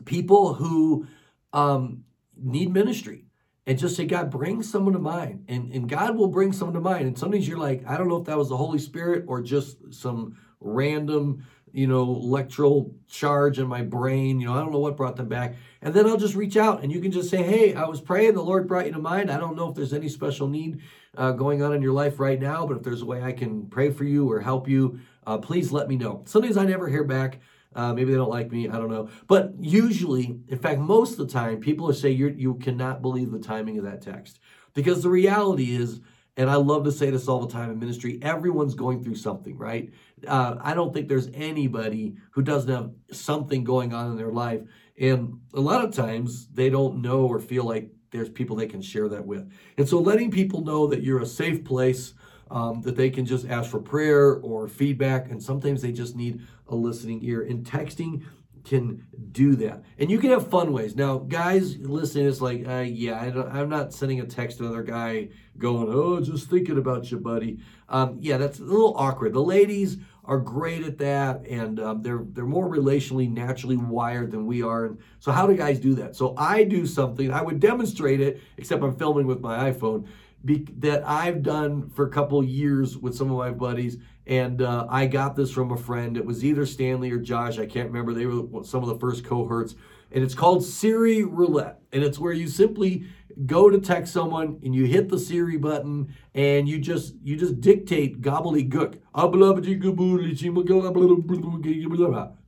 people 0.05 0.55
who 0.55 1.07
um, 1.53 2.05
need 2.37 2.73
ministry 2.73 3.25
and 3.67 3.79
just 3.79 3.97
say, 3.97 4.05
God, 4.05 4.31
bring 4.31 4.63
someone 4.63 4.93
to 4.93 4.99
mind. 4.99 5.45
And, 5.49 5.73
and 5.73 5.89
God 5.89 6.17
will 6.17 6.29
bring 6.29 6.53
someone 6.53 6.75
to 6.75 6.81
mind. 6.81 7.07
And 7.07 7.19
sometimes 7.19 7.49
you're 7.49 7.59
like, 7.59 7.87
I 7.87 7.97
don't 7.97 8.09
know 8.09 8.17
if 8.17 8.27
that 8.27 8.37
was 8.37 8.51
the 8.51 8.57
Holy 8.57 8.79
Spirit 8.79 9.25
or 9.27 9.41
just 9.41 9.79
some 9.91 10.37
random, 10.61 11.47
you 11.73 11.87
know, 11.87 12.03
electrical 12.03 12.95
charge 13.09 13.59
in 13.59 13.67
my 13.67 13.83
brain. 13.83 14.39
You 14.39 14.49
know, 14.49 14.55
I 14.55 14.61
don't 14.61 14.71
know 14.71 14.79
what 14.79 14.97
brought 14.97 15.17
them 15.17 15.29
back. 15.29 15.55
And 15.81 15.95
then 15.95 16.07
I'll 16.07 16.19
just 16.19 16.35
reach 16.35 16.57
out 16.57 16.83
and 16.83 16.93
you 16.93 17.01
can 17.01 17.11
just 17.11 17.31
say, 17.31 17.43
Hey, 17.43 17.75
I 17.75 17.87
was 17.87 18.01
praying. 18.01 18.35
The 18.35 18.43
Lord 18.43 18.69
brought 18.69 18.87
you 18.87 18.93
to 18.93 18.99
mind. 18.99 19.31
I 19.31 19.39
don't 19.39 19.57
know 19.57 19.71
if 19.71 19.75
there's 19.75 19.95
any 19.95 20.09
special 20.09 20.47
need 20.47 20.81
uh, 21.17 21.33
going 21.33 21.63
on 21.63 21.73
in 21.73 21.81
your 21.81 21.93
life 21.93 22.21
right 22.21 22.41
now, 22.41 22.67
but 22.67 22.77
if 22.77 22.83
there's 22.83 23.03
a 23.03 23.07
way 23.07 23.23
I 23.23 23.33
can 23.33 23.67
pray 23.67 23.91
for 23.91 24.05
you 24.05 24.31
or 24.31 24.41
help 24.41 24.69
you, 24.69 25.01
uh, 25.27 25.39
please 25.39 25.73
let 25.73 25.89
me 25.89 25.97
know. 25.97 26.23
Sometimes 26.27 26.59
I 26.59 26.65
never 26.65 26.89
hear 26.89 27.05
back. 27.05 27.41
Uh, 27.75 27.93
maybe 27.93 28.13
they 28.13 28.17
don't 28.17 28.31
like 28.31 28.53
me. 28.53 28.69
I 28.69 28.73
don't 28.73 28.91
know. 28.91 29.09
But 29.27 29.55
usually, 29.59 30.39
in 30.49 30.59
fact, 30.59 30.81
most 30.81 31.13
of 31.13 31.19
the 31.19 31.33
time, 31.33 31.61
people 31.61 31.93
say 31.93 32.11
you 32.11 32.29
you 32.37 32.55
cannot 32.55 33.03
believe 33.03 33.31
the 33.31 33.39
timing 33.39 33.79
of 33.79 33.85
that 33.85 34.03
text 34.03 34.39
because 34.75 35.03
the 35.03 35.09
reality 35.09 35.75
is, 35.75 36.01
and 36.37 36.51
I 36.51 36.57
love 36.57 36.85
to 36.85 36.93
say 36.93 37.11
this 37.11 37.29
all 37.29 37.45
the 37.45 37.53
time 37.53 37.71
in 37.71 37.79
ministry, 37.79 38.19
everyone's 38.23 38.75
going 38.75 39.03
through 39.03 39.17
something, 39.17 39.57
right? 39.57 39.93
Uh, 40.27 40.57
I 40.61 40.75
don't 40.75 40.93
think 40.93 41.09
there's 41.09 41.31
anybody 41.35 42.17
who 42.31 42.43
doesn't 42.43 42.71
have 42.71 42.91
something 43.13 43.65
going 43.65 43.93
on 43.93 44.11
in 44.11 44.17
their 44.17 44.33
life, 44.33 44.63
and 44.99 45.41
a 45.55 45.61
lot 45.61 45.85
of 45.85 45.95
times 45.95 46.49
they 46.49 46.71
don't 46.71 47.03
know 47.03 47.27
or 47.27 47.39
feel 47.39 47.65
like 47.65 47.91
there's 48.11 48.31
people 48.31 48.55
they 48.55 48.67
can 48.67 48.81
share 48.81 49.09
that 49.09 49.27
with. 49.27 49.51
And 49.77 49.89
so, 49.89 49.99
letting 49.99 50.31
people 50.31 50.65
know 50.65 50.87
that 50.87 51.03
you're 51.03 51.23
a 51.23 51.27
safe 51.27 51.65
place 51.65 52.15
um, 52.51 52.83
that 52.83 52.97
they 52.97 53.11
can 53.11 53.27
just 53.27 53.49
ask 53.49 53.71
for 53.71 53.81
prayer 53.81 54.35
or 54.37 54.69
feedback, 54.69 55.31
and 55.31 55.43
sometimes 55.43 55.83
they 55.83 55.93
just 55.93 56.17
need 56.17 56.41
a 56.69 56.75
listening 56.75 57.21
ear. 57.23 57.43
And 57.43 57.65
texting 57.65 58.23
can 58.65 59.07
do 59.33 59.55
that. 59.57 59.83
And 59.99 60.11
you 60.11 60.19
can 60.19 60.31
have 60.31 60.49
fun 60.49 60.73
ways. 60.73 60.97
Now, 60.97 61.19
guys 61.19 61.77
listening, 61.77 62.27
it's 62.27 62.41
like, 62.41 62.67
uh, 62.67 62.81
yeah, 62.81 63.21
I 63.21 63.61
am 63.61 63.69
not 63.69 63.93
sending 63.93 64.21
a 64.21 64.27
text 64.27 64.59
to 64.59 64.65
another 64.65 64.83
guy 64.83 65.29
going, 65.59 65.89
oh, 65.91 66.21
just 66.21 66.49
thinking 66.49 66.79
about 66.79 67.11
you, 67.11 67.19
buddy. 67.19 67.59
Um, 67.89 68.17
yeah, 68.21 68.39
that's 68.39 68.59
a 68.59 68.65
little 68.65 68.95
awkward. 68.97 69.35
The 69.35 69.43
ladies 69.43 69.99
are 70.25 70.39
great 70.39 70.83
at 70.85 70.97
that, 70.99 71.47
and 71.47 71.79
um, 71.79 72.03
they're 72.03 72.25
they're 72.25 72.47
more 72.47 72.67
relationally, 72.67 73.31
naturally 73.31 73.77
wired 73.77 74.31
than 74.31 74.47
we 74.47 74.63
are. 74.63 74.87
And 74.87 74.99
so, 75.19 75.31
how 75.31 75.47
do 75.47 75.55
guys 75.55 75.79
do 75.79 75.95
that? 75.97 76.17
So, 76.17 76.35
I 76.39 76.65
do 76.65 76.87
something. 76.87 77.31
I 77.31 77.43
would 77.43 77.61
demonstrate 77.61 78.23
it, 78.23 78.41
except 78.57 78.83
I'm 78.83 78.97
filming 78.97 79.27
with 79.27 79.41
my 79.41 79.71
iPhone 79.71 80.07
be, 80.45 80.67
that 80.79 81.07
I've 81.07 81.43
done 81.43 81.89
for 81.91 82.07
a 82.07 82.11
couple 82.11 82.43
years 82.45 82.97
with 82.97 83.15
some 83.15 83.31
of 83.31 83.37
my 83.37 83.51
buddies. 83.51 83.97
And 84.27 84.63
uh, 84.63 84.87
I 84.89 85.07
got 85.07 85.37
this 85.37 85.51
from 85.51 85.73
a 85.73 85.77
friend. 85.77 86.17
It 86.17 86.25
was 86.25 86.45
either 86.45 86.67
Stanley 86.67 87.11
or 87.11 87.19
Josh. 87.19 87.59
I 87.59 87.67
can't 87.67 87.89
remember. 87.89 88.15
They 88.15 88.27
were 88.27 88.65
some 88.65 88.83
of 88.83 88.89
the 88.89 88.99
first 88.99 89.25
cohorts. 89.25 89.75
And 90.13 90.23
it's 90.23 90.35
called 90.35 90.65
Siri 90.65 91.25
Roulette. 91.25 91.81
And 91.93 92.03
it's 92.03 92.19
where 92.19 92.33
you 92.33 92.49
simply 92.49 93.07
go 93.47 93.69
to 93.69 93.81
text 93.81 94.13
someone 94.13 94.61
and 94.63 94.75
you 94.75 94.85
hit 94.85 95.09
the 95.09 95.19
Siri 95.19 95.57
button 95.57 96.15
and 96.35 96.69
you 96.69 96.79
just 96.79 97.15
you 97.23 97.37
just 97.37 97.61
dictate 97.61 98.23
gobbledygook. 98.23 98.99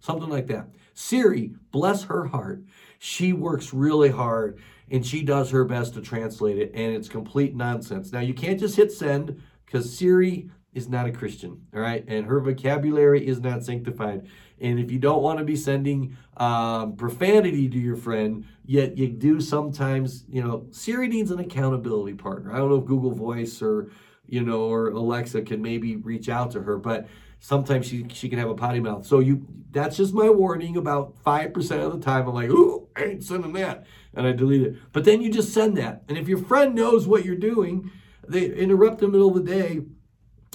Something 0.00 0.28
like 0.30 0.46
that. 0.46 0.68
Siri, 0.94 1.52
bless 1.72 2.04
her 2.04 2.26
heart, 2.26 2.62
she 2.98 3.32
works 3.32 3.74
really 3.74 4.10
hard 4.10 4.58
and 4.90 5.04
she 5.04 5.22
does 5.22 5.50
her 5.50 5.64
best 5.64 5.94
to 5.94 6.00
translate 6.00 6.58
it, 6.58 6.70
and 6.74 6.94
it's 6.94 7.08
complete 7.08 7.54
nonsense. 7.54 8.12
Now, 8.12 8.20
you 8.20 8.34
can't 8.34 8.60
just 8.60 8.76
hit 8.76 8.92
send 8.92 9.42
because 9.64 9.96
Siri 9.96 10.50
is 10.74 10.88
not 10.88 11.06
a 11.06 11.10
Christian, 11.12 11.62
all 11.74 11.80
right? 11.80 12.04
And 12.06 12.26
her 12.26 12.38
vocabulary 12.38 13.26
is 13.26 13.40
not 13.40 13.64
sanctified. 13.64 14.28
And 14.60 14.78
if 14.78 14.90
you 14.90 14.98
don't 14.98 15.22
want 15.22 15.38
to 15.38 15.44
be 15.44 15.56
sending 15.56 16.16
um, 16.36 16.96
profanity 16.96 17.68
to 17.68 17.78
your 17.78 17.96
friend, 17.96 18.44
yet 18.64 18.96
you 18.96 19.08
do 19.08 19.40
sometimes, 19.40 20.24
you 20.28 20.42
know, 20.42 20.66
Siri 20.70 21.08
needs 21.08 21.30
an 21.30 21.40
accountability 21.40 22.14
partner. 22.14 22.52
I 22.52 22.58
don't 22.58 22.68
know 22.68 22.76
if 22.76 22.84
Google 22.84 23.10
Voice 23.10 23.62
or, 23.62 23.90
you 24.26 24.42
know, 24.42 24.64
or 24.64 24.88
Alexa 24.88 25.42
can 25.42 25.62
maybe 25.62 25.96
reach 25.96 26.28
out 26.28 26.50
to 26.52 26.62
her, 26.62 26.76
but 26.76 27.08
sometimes 27.40 27.86
she, 27.86 28.06
she 28.12 28.28
can 28.28 28.38
have 28.38 28.50
a 28.50 28.54
potty 28.54 28.80
mouth. 28.80 29.06
So 29.06 29.20
you 29.20 29.46
that's 29.70 29.96
just 29.96 30.14
my 30.14 30.30
warning 30.30 30.76
about 30.76 31.22
5% 31.22 31.84
of 31.84 31.92
the 31.92 31.98
time. 31.98 32.26
I'm 32.26 32.34
like, 32.34 32.50
ooh, 32.50 32.88
I 32.96 33.04
ain't 33.04 33.24
sending 33.24 33.52
that. 33.54 33.86
And 34.16 34.26
I 34.26 34.32
delete 34.32 34.62
it. 34.62 34.76
But 34.92 35.04
then 35.04 35.20
you 35.20 35.30
just 35.30 35.52
send 35.52 35.76
that. 35.76 36.02
And 36.08 36.18
if 36.18 36.26
your 36.26 36.38
friend 36.38 36.74
knows 36.74 37.06
what 37.06 37.24
you're 37.24 37.36
doing, 37.36 37.92
they 38.26 38.46
interrupt 38.46 39.02
in 39.02 39.12
the 39.12 39.12
middle 39.12 39.36
of 39.36 39.44
the 39.44 39.52
day, 39.52 39.82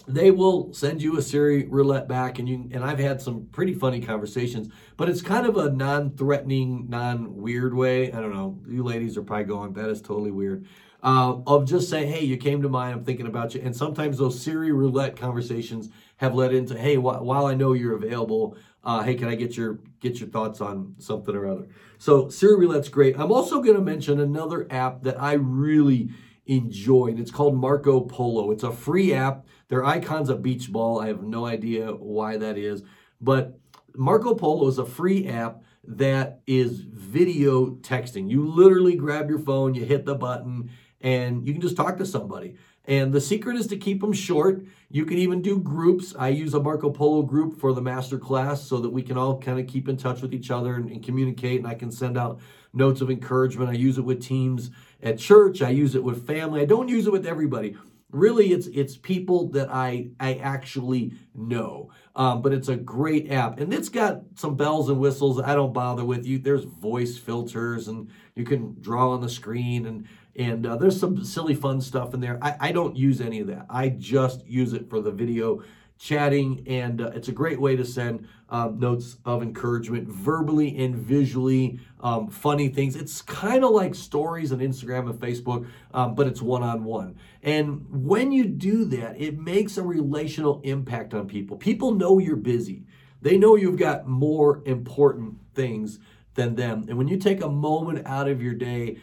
they 0.08 0.32
will 0.32 0.74
send 0.74 1.02
you 1.02 1.18
a 1.18 1.22
Siri 1.22 1.68
roulette 1.68 2.08
back 2.08 2.40
and 2.40 2.50
you 2.50 2.70
and 2.74 2.84
I've 2.84 3.00
had 3.00 3.22
some 3.22 3.46
pretty 3.52 3.76
funny 3.76 4.02
conversations, 4.02 4.68
but 4.98 5.10
it's 5.10 5.22
kind 5.22 5.46
of 5.46 5.58
a 5.58 5.70
non-threatening, 5.70 6.90
non-weird 6.90 7.74
way. 7.74 8.12
I 8.12 8.20
don't 8.20 8.34
know. 8.34 8.60
You 8.68 8.84
ladies 8.84 9.16
are 9.16 9.22
probably 9.22 9.46
going, 9.46 9.74
that 9.74 9.90
is 9.90 10.02
totally 10.02 10.32
weird 10.32 10.66
uh, 11.04 11.38
of 11.48 11.66
just 11.66 11.90
saying, 11.90 12.12
hey, 12.12 12.24
you 12.24 12.38
came 12.38 12.62
to 12.62 12.70
mind, 12.70 12.94
I'm 12.94 13.04
thinking 13.04 13.28
about 13.28 13.54
you. 13.54 13.62
And 13.64 13.76
sometimes 13.76 14.18
those 14.18 14.42
Siri 14.42 14.72
roulette 14.72 15.16
conversations 15.16 15.90
have 16.18 16.36
led 16.36 16.54
into, 16.54 16.78
hey, 16.78 16.96
wh- 16.96 17.24
while 17.24 17.46
I 17.46 17.54
know 17.54 17.74
you're 17.74 17.96
available, 17.96 18.56
uh, 18.84 19.02
hey, 19.04 19.16
can 19.16 19.28
I 19.28 19.36
get 19.36 19.58
your 19.58 19.80
get 20.00 20.20
your 20.20 20.30
thoughts 20.30 20.62
on 20.62 20.96
something 20.98 21.36
or 21.36 21.48
other? 21.48 21.68
So 22.02 22.30
Siri 22.30 22.56
roulette's 22.56 22.90
great. 22.90 23.16
I'm 23.20 23.32
also 23.32 23.62
going 23.62 23.76
to 23.76 23.82
mention 23.82 24.20
another 24.20 24.66
app 24.72 25.04
that 25.04 25.22
I 25.22 25.34
really 25.34 26.10
enjoy, 26.48 27.10
and 27.10 27.20
it's 27.20 27.30
called 27.30 27.56
Marco 27.56 28.00
Polo. 28.00 28.50
It's 28.50 28.64
a 28.64 28.72
free 28.72 29.14
app. 29.14 29.46
Their 29.68 29.86
icon's 29.86 30.32
a 30.32 30.36
beach 30.36 30.72
ball. 30.72 31.00
I 31.00 31.10
have 31.10 31.22
no 31.22 31.46
idea 31.46 31.94
why 31.94 32.38
that 32.38 32.58
is, 32.58 32.82
but 33.22 33.60
Marco 33.96 34.34
Polo 34.34 34.68
is 34.68 34.80
a 34.80 34.86
free 34.86 35.28
app 35.28 35.62
that 35.84 36.42
is 36.48 36.80
video 36.80 37.76
texting. 37.76 38.32
You 38.32 38.48
literally 38.48 38.96
grab 38.96 39.30
your 39.30 39.38
phone, 39.38 39.76
you 39.76 39.86
hit 39.86 40.04
the 40.04 40.16
button, 40.16 40.72
and 41.02 41.46
you 41.46 41.54
can 41.54 41.62
just 41.62 41.78
talk 41.78 42.00
to 42.00 42.06
somebody. 42.08 42.56
And 42.86 43.14
the 43.14 43.22
secret 43.22 43.58
is 43.58 43.68
to 43.68 43.78
keep 43.78 44.02
them 44.02 44.14
short. 44.14 44.66
You 44.90 45.06
can 45.06 45.18
even 45.20 45.42
do 45.42 45.60
groups. 45.60 46.16
I 46.18 46.30
use 46.30 46.54
a 46.54 46.60
Marco 46.60 46.90
Polo 46.90 47.22
group 47.22 47.60
for 47.60 47.74
the 47.74 47.82
master 47.82 48.18
class 48.18 48.64
so 48.68 48.78
that 48.80 48.90
we 48.90 49.04
can 49.04 49.18
all 49.18 49.40
kind 49.40 49.60
of 49.60 49.68
keep 49.68 49.88
in 49.88 49.98
touch 49.98 50.22
with 50.22 50.34
each 50.34 50.50
other 50.50 50.76
and, 50.76 50.90
and, 50.90 51.04
communicate. 51.04 51.60
And 51.60 51.68
I 51.68 51.76
can 51.76 51.92
send 51.92 52.18
out 52.18 52.40
notes 52.74 53.02
of 53.02 53.12
encouragement. 53.12 53.70
I 53.70 53.74
use 53.74 53.98
it 53.98 54.02
with 54.02 54.22
teams 54.22 54.72
at 55.04 55.20
church. 55.20 55.62
I 55.62 55.70
use 55.70 55.96
it 55.96 56.04
with 56.04 56.26
family. 56.26 56.62
I 56.62 56.66
don't 56.66 56.88
use 56.88 57.06
it 57.06 57.12
with 57.12 57.28
everybody. 57.28 57.78
Really, 58.10 58.52
it's 58.52 58.68
it's 58.68 58.98
people 58.98 59.48
that 59.52 59.70
I 59.72 60.10
I 60.20 60.34
actually 60.34 61.14
know. 61.34 61.92
Um, 62.14 62.42
but 62.42 62.52
it's 62.52 62.68
a 62.68 62.76
great 62.76 63.32
app, 63.32 63.62
and 63.62 63.74
it's 63.74 63.88
got 63.88 64.24
some 64.36 64.58
bells 64.58 64.90
and 64.90 65.00
whistles. 65.00 65.40
I 65.40 65.56
don't 65.56 65.72
bother 65.72 66.04
with 66.04 66.26
you. 66.26 66.40
There's 66.40 66.66
voice 66.66 67.18
filters, 67.18 67.88
and 67.88 68.10
you 68.36 68.44
can 68.44 68.76
draw 68.82 69.12
on 69.12 69.22
the 69.22 69.30
screen, 69.30 69.86
and 69.86 70.06
and 70.36 70.66
uh, 70.66 70.76
there's 70.78 71.00
some 71.00 71.24
silly 71.24 71.56
fun 71.56 71.82
stuff 71.82 72.14
in 72.14 72.20
there. 72.20 72.38
I, 72.42 72.56
I 72.60 72.72
don't 72.72 72.96
use 72.96 73.22
any 73.22 73.40
of 73.40 73.48
that. 73.48 73.66
I 73.70 73.90
just 73.90 74.46
use 74.48 74.74
it 74.74 74.90
for 74.90 75.02
the 75.02 75.12
video 75.12 75.64
chatting, 76.02 76.64
and 76.66 77.00
uh, 77.00 77.12
it's 77.14 77.28
a 77.28 77.32
great 77.32 77.62
way 77.62 77.76
to 77.76 77.86
send 77.86 78.28
um, 78.50 78.80
notes 78.80 79.18
of 79.24 79.44
encouragement 79.44 80.08
verbally 80.08 80.76
and 80.84 80.96
visually, 80.96 81.80
um, 82.00 82.28
funny 82.28 82.70
things. 82.70 82.96
It's 82.96 83.22
kind 83.22 83.64
of 83.64 83.70
like 83.70 83.94
stories 83.94 84.52
on 84.52 84.60
Instagram 84.60 85.10
and 85.10 85.20
Facebook, 85.20 85.68
um, 85.94 86.16
but 86.16 86.26
it's 86.26 86.42
one 86.42 86.64
on 86.64 86.84
one. 86.84 87.18
And 87.44 87.86
when 87.90 88.32
you 88.32 88.46
do 88.46 88.86
that, 88.86 89.22
it 89.22 89.38
makes 89.38 89.78
a 89.78 89.84
relational 89.84 90.60
impact 90.64 91.14
on 91.14 91.28
people. 91.28 91.56
People 91.56 91.92
know 91.92 92.18
you're 92.18 92.36
busy, 92.36 92.84
they 93.22 93.38
know 93.38 93.56
you've 93.56 93.78
got 93.78 94.08
more 94.08 94.64
important 94.66 95.36
things 95.54 96.00
than 96.34 96.56
them. 96.56 96.86
And 96.88 96.98
when 96.98 97.08
you 97.08 97.18
take 97.18 97.44
a 97.44 97.50
moment 97.50 98.08
out 98.08 98.28
of 98.28 98.42
your 98.42 98.56
day, 98.56 98.98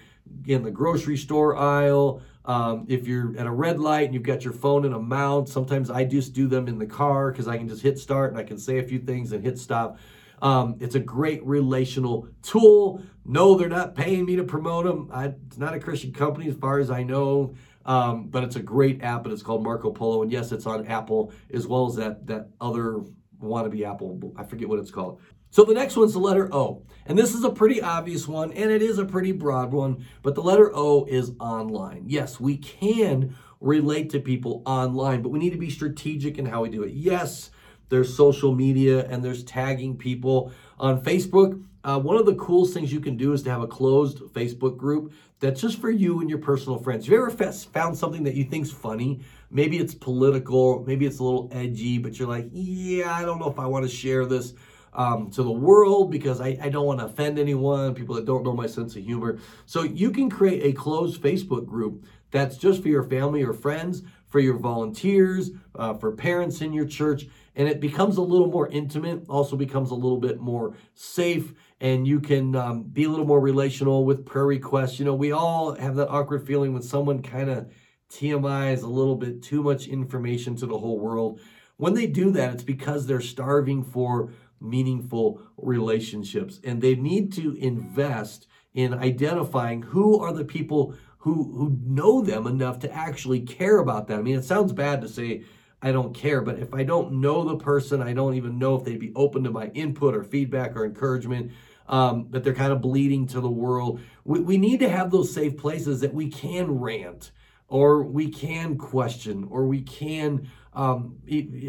in 0.47 0.63
the 0.63 0.71
grocery 0.71 1.17
store 1.17 1.57
aisle, 1.57 2.23
um, 2.45 2.87
if 2.89 3.07
you're 3.07 3.37
at 3.39 3.47
a 3.47 3.51
red 3.51 3.79
light 3.79 4.07
and 4.07 4.15
you've 4.15 4.23
got 4.23 4.43
your 4.43 4.55
phone 4.55 4.87
in 4.87 4.95
a 4.95 4.99
mount, 4.99 5.49
sometimes 5.49 5.91
I 5.91 6.05
just 6.05 6.33
do 6.33 6.49
them 6.49 6.67
in 6.67 6.79
the 6.79 6.87
car 6.87 7.31
because 7.31 7.47
I 7.47 7.59
can 7.59 7.69
just 7.69 7.83
hit 7.83 7.99
start 7.99 8.31
and 8.31 8.39
I 8.39 8.43
can 8.43 8.59
say 8.59 8.79
a 8.79 8.83
few 8.83 8.99
things 8.99 9.33
and 9.33 9.45
hit 9.45 9.59
stop. 9.59 9.99
Um, 10.41 10.77
it's 10.81 10.95
a 10.95 11.01
great 11.01 11.45
relational 11.45 12.29
tool. 12.43 13.03
No, 13.25 13.55
they're 13.55 13.69
not 13.69 13.95
paying 13.95 14.25
me 14.25 14.37
to 14.37 14.45
promote 14.45 14.87
them. 14.87 15.11
I, 15.13 15.35
it's 15.47 15.59
not 15.59 15.75
a 15.75 15.81
Christian 15.81 16.13
company 16.13 16.49
as 16.49 16.57
far 16.57 16.79
as 16.79 16.91
I 16.91 17.03
know, 17.03 17.55
um, 17.85 18.29
but 18.29 18.45
it's 18.45 18.57
a 18.57 18.63
great 18.63 19.03
app 19.03 19.25
and 19.25 19.33
it's 19.33 19.43
called 19.43 19.63
Marco 19.63 19.91
Polo. 19.91 20.23
And 20.23 20.33
yes, 20.33 20.53
it's 20.53 20.65
on 20.67 20.87
Apple 20.87 21.33
as 21.53 21.67
well 21.67 21.87
as 21.87 21.97
that 21.97 22.27
that 22.29 22.49
other 22.61 23.03
wannabe 23.43 23.87
Apple. 23.87 24.33
I 24.37 24.45
forget 24.45 24.69
what 24.69 24.79
it's 24.79 24.91
called. 24.91 25.21
So 25.50 25.64
the 25.64 25.75
next 25.75 25.97
one's 25.97 26.12
the 26.12 26.19
letter 26.19 26.52
O. 26.55 26.83
And 27.07 27.17
this 27.19 27.35
is 27.35 27.43
a 27.43 27.50
pretty 27.50 27.81
obvious 27.81 28.28
one, 28.28 28.52
and 28.52 28.71
it 28.71 28.83
is 28.83 28.99
a 28.99 29.05
pretty 29.05 29.33
broad 29.33 29.73
one, 29.73 30.05
but 30.23 30.35
the 30.35 30.43
letter 30.43 30.71
O 30.75 31.07
is 31.07 31.33
online. 31.40 32.05
Yes, 32.07 32.38
we 32.38 32.59
can 32.59 33.35
relate 33.61 34.11
to 34.11 34.21
people 34.21 34.62
online, 34.67 35.23
but 35.23 35.31
we 35.31 35.38
need 35.38 35.52
to 35.52 35.59
be 35.59 35.71
strategic 35.71 36.38
in 36.38 36.45
how 36.45 36.62
we 36.62 36.69
do 36.69 36.83
it. 36.83 36.93
Yes, 36.93 37.50
there's 37.88 38.14
social 38.14 38.55
media 38.55 39.07
and 39.07 39.25
there's 39.25 39.43
tagging 39.43 39.97
people 39.97 40.52
on 40.78 41.02
Facebook. 41.02 41.62
Uh, 41.83 41.99
one 41.99 42.17
of 42.17 42.26
the 42.26 42.35
coolest 42.35 42.75
things 42.75 42.93
you 42.93 43.00
can 43.00 43.17
do 43.17 43.33
is 43.33 43.43
to 43.43 43.50
have 43.50 43.62
a 43.62 43.67
closed 43.67 44.19
Facebook 44.19 44.76
group 44.76 45.12
that's 45.40 45.61
just 45.61 45.81
for 45.81 45.90
you 45.90 46.21
and 46.21 46.28
your 46.28 46.40
personal 46.40 46.78
friends. 46.78 47.07
Have 47.07 47.12
you 47.12 47.19
ever 47.19 47.31
found 47.31 47.97
something 47.97 48.25
that 48.25 48.35
you 48.35 48.45
think's 48.45 48.71
funny? 48.71 49.21
Maybe 49.50 49.78
it's 49.78 49.95
political, 49.95 50.85
maybe 50.85 51.07
it's 51.07 51.21
a 51.21 51.25
little 51.25 51.49
edgy, 51.52 51.97
but 51.97 52.19
you're 52.19 52.28
like, 52.28 52.49
yeah, 52.52 53.14
I 53.14 53.25
don't 53.25 53.38
know 53.38 53.49
if 53.49 53.59
I 53.59 53.67
want 53.67 53.88
to 53.88 53.90
share 53.90 54.26
this 54.26 54.52
um, 54.99 55.31
to 55.31 55.45
the 55.45 55.50
world 55.50 56.11
because 56.11 56.40
I, 56.40 56.59
I 56.61 56.69
don't 56.69 56.85
want 56.85 56.99
to 56.99 57.07
offend 57.07 57.38
anyone, 57.38 57.95
people 57.95 58.17
that 58.17 58.26
don't 58.26 58.43
know 58.43 58.52
my 58.52 58.67
sense 58.67 58.97
of 58.97 59.05
humor. 59.05 59.38
So 59.64 59.85
you 59.85 60.11
can 60.11 60.28
create 60.28 60.64
a 60.64 60.73
closed 60.76 61.23
Facebook 61.23 61.67
group 61.67 62.05
that's 62.33 62.57
just 62.57 62.83
for 62.83 62.88
your 62.88 63.05
family 63.05 63.45
or 63.45 63.52
friends, 63.52 64.02
for 64.26 64.40
your 64.40 64.59
volunteers, 64.59 65.52
uh, 65.76 65.95
for 65.95 66.12
parents 66.12 66.61
in 66.61 66.73
your 66.73 66.85
church, 66.85 67.27
and 67.55 67.68
it 67.68 67.81
becomes 67.81 68.16
a 68.16 68.23
little 68.23 68.49
more 68.49 68.68
intimate, 68.68 69.25
also 69.29 69.57
becomes 69.57 69.92
a 69.92 69.94
little 69.94 70.18
bit 70.18 70.40
more 70.40 70.75
safe, 70.94 71.55
and 71.81 72.07
you 72.07 72.18
can 72.20 72.57
um, 72.57 72.83
be 72.83 73.05
a 73.05 73.09
little 73.09 73.25
more 73.25 73.40
relational 73.40 74.05
with 74.05 74.27
prayer 74.27 74.46
requests. 74.46 74.99
You 74.99 75.05
know, 75.05 75.14
we 75.14 75.31
all 75.31 75.75
have 75.77 75.94
that 75.94 76.09
awkward 76.09 76.44
feeling 76.44 76.73
when 76.73 76.83
someone 76.83 77.23
kind 77.23 77.49
of 77.49 77.70
TMI 78.11 78.73
is 78.73 78.83
a 78.83 78.88
little 78.88 79.16
bit 79.16 79.42
too 79.42 79.62
much 79.62 79.87
information 79.87 80.57
to 80.57 80.66
the 80.66 80.77
whole 80.77 80.99
world. 80.99 81.40
When 81.77 81.94
they 81.94 82.09
do 82.09 82.33
that, 82.33 82.55
it's 82.55 82.64
because 82.64 83.07
they're 83.07 83.20
starving 83.20 83.85
for 83.85 84.33
meaningful 84.61 85.40
relationships. 85.57 86.61
And 86.64 86.81
they 86.81 86.94
need 86.94 87.33
to 87.35 87.55
invest 87.55 88.47
in 88.75 88.94
identifying 88.94 89.83
who 89.83 90.21
are 90.21 90.33
the 90.33 90.44
people 90.44 90.94
who, 91.18 91.35
who 91.35 91.79
know 91.85 92.23
them 92.23 92.47
enough 92.47 92.79
to 92.81 92.92
actually 92.92 93.40
care 93.40 93.79
about 93.79 94.07
them. 94.07 94.21
I 94.21 94.23
mean, 94.23 94.38
it 94.38 94.44
sounds 94.44 94.73
bad 94.73 95.01
to 95.03 95.09
say, 95.09 95.44
I 95.81 95.92
don't 95.92 96.14
care, 96.14 96.40
but 96.40 96.59
if 96.59 96.75
I 96.75 96.85
don't 96.85 97.21
know 97.21 97.44
the 97.44 97.57
person, 97.57 98.03
I 98.03 98.12
don't 98.12 98.35
even 98.35 98.59
know 98.59 98.77
if 98.77 98.85
they'd 98.85 98.99
be 98.99 99.12
open 99.14 99.44
to 99.44 99.51
my 99.51 99.66
input 99.68 100.14
or 100.14 100.25
feedback 100.25 100.77
or 100.77 100.85
encouragement. 100.85 101.53
Um, 101.87 102.27
that 102.33 102.44
they're 102.44 102.53
kind 102.53 102.71
of 102.71 102.83
bleeding 102.83 103.27
to 103.29 103.40
the 103.40 103.49
world. 103.49 104.01
We, 104.23 104.40
we 104.40 104.59
need 104.59 104.81
to 104.81 104.90
have 104.90 105.11
those 105.11 105.33
safe 105.33 105.57
places 105.57 106.03
that 106.03 106.12
we 106.12 106.29
can 106.29 106.71
rant 106.71 107.31
or 107.66 108.03
we 108.03 108.29
can 108.29 108.77
question 108.77 109.47
or 109.51 109.66
we 109.66 109.81
can 109.81 110.51
um, 110.79 111.17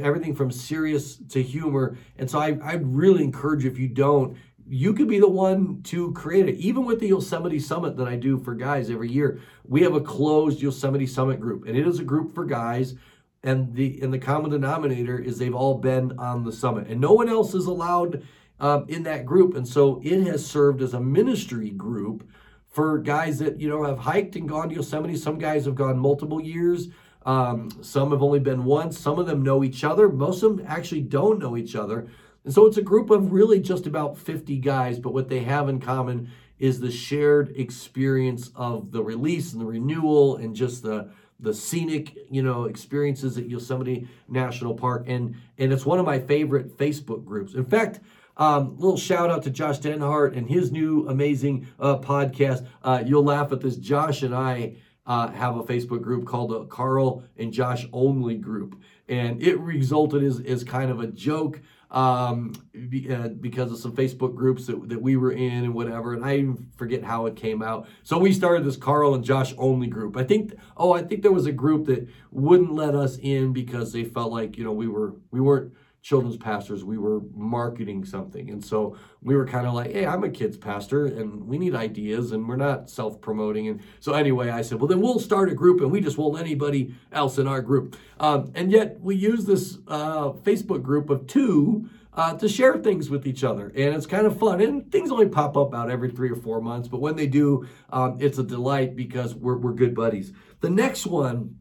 everything 0.02 0.36
from 0.36 0.52
serious 0.52 1.18
to 1.30 1.42
humor. 1.42 1.98
And 2.20 2.30
so 2.30 2.40
I, 2.40 2.60
I 2.64 2.74
really 2.76 3.24
encourage 3.24 3.66
if 3.66 3.80
you 3.80 3.90
don't, 3.90 4.38
you 4.68 4.94
could 4.94 5.08
be 5.08 5.20
the 5.20 5.28
one 5.28 5.82
to 5.86 6.14
create 6.14 6.48
it. 6.48 6.58
Even 6.58 6.86
with 6.86 7.00
the 7.00 7.08
Yosemite 7.08 7.58
Summit 7.58 7.98
that 7.98 8.08
I 8.08 8.16
do 8.16 8.38
for 8.38 8.54
guys 8.54 8.92
every 8.92 9.10
year, 9.10 9.42
we 9.68 9.82
have 9.82 9.96
a 9.96 10.00
closed 10.00 10.62
Yosemite 10.62 11.08
Summit 11.08 11.40
group, 11.40 11.66
and 11.66 11.76
it 11.76 11.88
is 11.88 12.00
a 12.00 12.04
group 12.04 12.36
for 12.36 12.46
guys. 12.46 12.94
And 13.42 13.74
the 13.74 14.00
and 14.02 14.14
the 14.14 14.20
common 14.20 14.52
denominator 14.52 15.18
is 15.18 15.40
they've 15.40 15.56
all 15.56 15.80
been 15.80 16.20
on 16.20 16.44
the 16.44 16.52
summit, 16.52 16.88
and 16.88 17.02
no 17.02 17.14
one 17.14 17.30
else 17.30 17.56
is 17.56 17.66
allowed 17.66 18.22
um, 18.60 18.86
in 18.90 19.04
that 19.04 19.26
group. 19.26 19.56
And 19.56 19.68
so 19.68 20.02
it 20.04 20.24
has 20.26 20.46
served 20.46 20.82
as 20.82 20.94
a 20.94 21.00
ministry 21.00 21.72
group 21.72 22.30
for 22.68 23.00
guys 23.00 23.40
that 23.40 23.60
you 23.60 23.70
know 23.70 23.86
have 23.86 24.00
hiked 24.00 24.36
and 24.36 24.48
gone 24.48 24.70
to 24.70 24.76
Yosemite. 24.76 25.16
Some 25.16 25.40
guys 25.40 25.66
have 25.66 25.76
gone 25.76 25.98
multiple 25.98 26.42
years. 26.42 26.90
Um, 27.30 27.70
some 27.84 28.10
have 28.10 28.24
only 28.24 28.40
been 28.40 28.66
once. 28.66 28.98
Some 28.98 29.20
of 29.20 29.28
them 29.28 29.44
know 29.44 29.64
each 29.64 29.84
other. 29.84 30.10
Most 30.10 30.42
of 30.42 30.58
them 30.58 30.66
actually 30.68 31.02
don't 31.02 31.38
know 31.38 31.56
each 31.56 31.76
other. 31.76 32.08
And 32.44 32.52
so 32.52 32.66
it's 32.66 32.78
a 32.78 32.82
group 32.82 33.12
of 33.12 33.32
really 33.32 33.60
just 33.60 33.86
about 33.86 34.18
50 34.18 34.58
guys, 34.58 34.98
but 34.98 35.14
what 35.14 35.30
they 35.30 35.42
have 35.42 35.70
in 35.70 35.80
common 35.80 36.32
is 36.58 36.80
the 36.80 36.90
shared 36.90 37.54
experience 37.56 38.50
of 38.56 38.92
the 38.92 39.04
release 39.04 39.54
and 39.54 39.62
the 39.62 39.66
renewal 39.68 40.38
and 40.38 40.56
just 40.56 40.82
the 40.82 41.12
the 41.42 41.54
scenic, 41.54 42.18
you 42.32 42.42
know, 42.42 42.66
experiences 42.66 43.38
at 43.38 43.48
Yosemite 43.48 44.08
National 44.28 44.74
Park. 44.74 45.04
And 45.06 45.36
and 45.60 45.72
it's 45.72 45.86
one 45.86 46.00
of 46.00 46.08
my 46.08 46.18
favorite 46.18 46.80
Facebook 46.80 47.24
groups. 47.26 47.54
In 47.54 47.64
fact, 47.64 48.00
um, 48.38 48.76
little 48.78 48.98
shout 48.98 49.30
out 49.30 49.44
to 49.44 49.52
Josh 49.52 49.78
Denhart 49.80 50.36
and 50.36 50.50
his 50.50 50.72
new 50.72 51.08
amazing 51.08 51.68
uh, 51.80 52.00
podcast. 52.00 52.66
Uh, 52.84 53.04
you'll 53.06 53.24
laugh 53.24 53.52
at 53.52 53.62
this. 53.62 53.76
Josh 53.76 54.24
and 54.24 54.34
I 54.34 54.78
uh, 55.10 55.32
have 55.32 55.58
a 55.58 55.64
Facebook 55.64 56.04
group 56.04 56.26
called 56.26 56.52
the 56.52 56.66
Karl 56.66 57.24
and 57.36 57.52
Josh 57.52 57.88
Only 57.92 58.36
Group. 58.36 58.80
And 59.10 59.42
it 59.42 59.60
resulted 59.60 60.24
as, 60.24 60.40
as 60.42 60.64
kind 60.64 60.92
of 60.92 61.00
a 61.00 61.08
joke 61.08 61.60
um, 61.90 62.54
be, 62.90 63.12
uh, 63.12 63.30
because 63.30 63.72
of 63.72 63.80
some 63.80 63.96
Facebook 63.96 64.36
groups 64.36 64.68
that, 64.68 64.88
that 64.88 65.02
we 65.02 65.18
were 65.18 65.32
in 65.32 65.64
and 65.64 65.74
whatever. 65.74 66.14
And 66.14 66.24
I 66.24 66.46
forget 66.78 67.04
how 67.04 67.26
it 67.26 67.36
came 67.36 67.64
out. 67.64 67.88
So 68.04 68.20
we 68.20 68.32
started 68.32 68.64
this 68.64 68.78
Karl 68.78 69.16
and 69.16 69.24
Josh 69.24 69.52
Only 69.58 69.88
group. 69.88 70.16
I 70.16 70.24
think, 70.24 70.54
oh, 70.78 70.94
I 70.94 71.02
think 71.02 71.24
there 71.24 71.32
was 71.32 71.48
a 71.48 71.52
group 71.52 71.88
that 71.88 72.08
wouldn't 72.30 72.76
let 72.76 72.94
us 72.94 73.18
in 73.18 73.52
because 73.52 73.92
they 73.92 74.04
felt 74.04 74.32
like, 74.32 74.60
you 74.60 74.64
know, 74.64 74.74
we 74.74 74.88
were, 74.88 75.16
we 75.32 75.42
weren't 75.42 75.74
children's 76.10 76.38
pastors, 76.38 76.84
we 76.84 76.98
were 76.98 77.22
marketing 77.36 78.04
something. 78.04 78.50
And 78.50 78.66
so 78.66 78.98
we 79.22 79.36
were 79.36 79.46
kind 79.46 79.68
of 79.68 79.76
like, 79.76 79.92
hey, 79.92 80.08
I'm 80.08 80.24
a 80.24 80.30
kids 80.30 80.58
pastor 80.58 81.06
and 81.06 81.48
we 81.48 81.60
need 81.60 81.76
ideas 81.76 82.32
and 82.32 82.50
we're 82.50 82.56
not 82.56 82.90
self 82.90 83.22
promoting. 83.22 83.68
And 83.68 83.80
so 84.00 84.14
anyway, 84.14 84.50
I 84.50 84.64
said, 84.64 84.80
well, 84.80 84.88
then 84.88 85.02
we'll 85.02 85.20
start 85.20 85.52
a 85.52 85.54
group 85.54 85.82
and 85.82 85.92
we 85.92 86.02
just 86.02 86.18
won't 86.18 86.34
let 86.34 86.46
anybody 86.46 86.96
else 87.12 87.38
in 87.38 87.48
our 87.48 87.62
group. 87.62 87.96
Um, 88.20 88.52
and 88.56 88.72
yet 88.72 89.00
we 89.00 89.18
use 89.18 89.46
this 89.46 89.78
uh, 89.88 90.32
Facebook 90.32 90.82
group 90.82 91.12
of 91.12 91.28
two. 91.28 91.88
Uh, 92.12 92.34
to 92.34 92.50
share 92.50 92.76
things 92.76 93.10
with 93.10 93.26
each 93.26 93.46
other. 93.46 93.68
And 93.68 93.96
it's 93.96 94.08
kind 94.08 94.26
of 94.26 94.38
fun. 94.38 94.60
And 94.60 94.92
things 94.92 95.10
only 95.10 95.30
pop 95.30 95.56
up 95.56 95.74
out 95.74 95.90
every 95.92 96.10
three 96.10 96.30
or 96.30 96.36
four 96.36 96.60
months. 96.60 96.90
But 96.90 97.00
when 97.00 97.16
they 97.16 97.28
do, 97.28 97.68
um, 97.92 98.18
it's 98.20 98.40
a 98.40 98.44
delight 98.44 98.96
because 98.96 99.36
we're, 99.36 99.58
we're 99.58 99.74
good 99.74 99.96
buddies. 99.96 100.34
The 100.60 100.72
next 100.72 101.06
one 101.06 101.56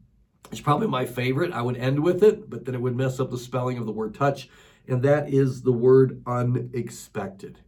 it's 0.51 0.61
probably 0.61 0.89
my 0.89 1.05
favorite. 1.07 1.53
I 1.53 1.63
would 1.63 1.77
end 1.77 2.03
with 2.03 2.23
it, 2.23 2.49
but 2.49 2.65
then 2.65 2.75
it 2.75 2.81
would 2.81 2.97
mess 2.97 3.21
up 3.21 3.31
the 3.31 3.39
spelling 3.39 3.79
of 3.79 3.87
the 3.87 3.93
word 3.93 4.15
touch, 4.15 4.49
and 4.87 5.03
that 5.03 5.29
is 5.29 5.63
the 5.63 5.73
word 5.73 6.23
unexpected. 6.27 7.61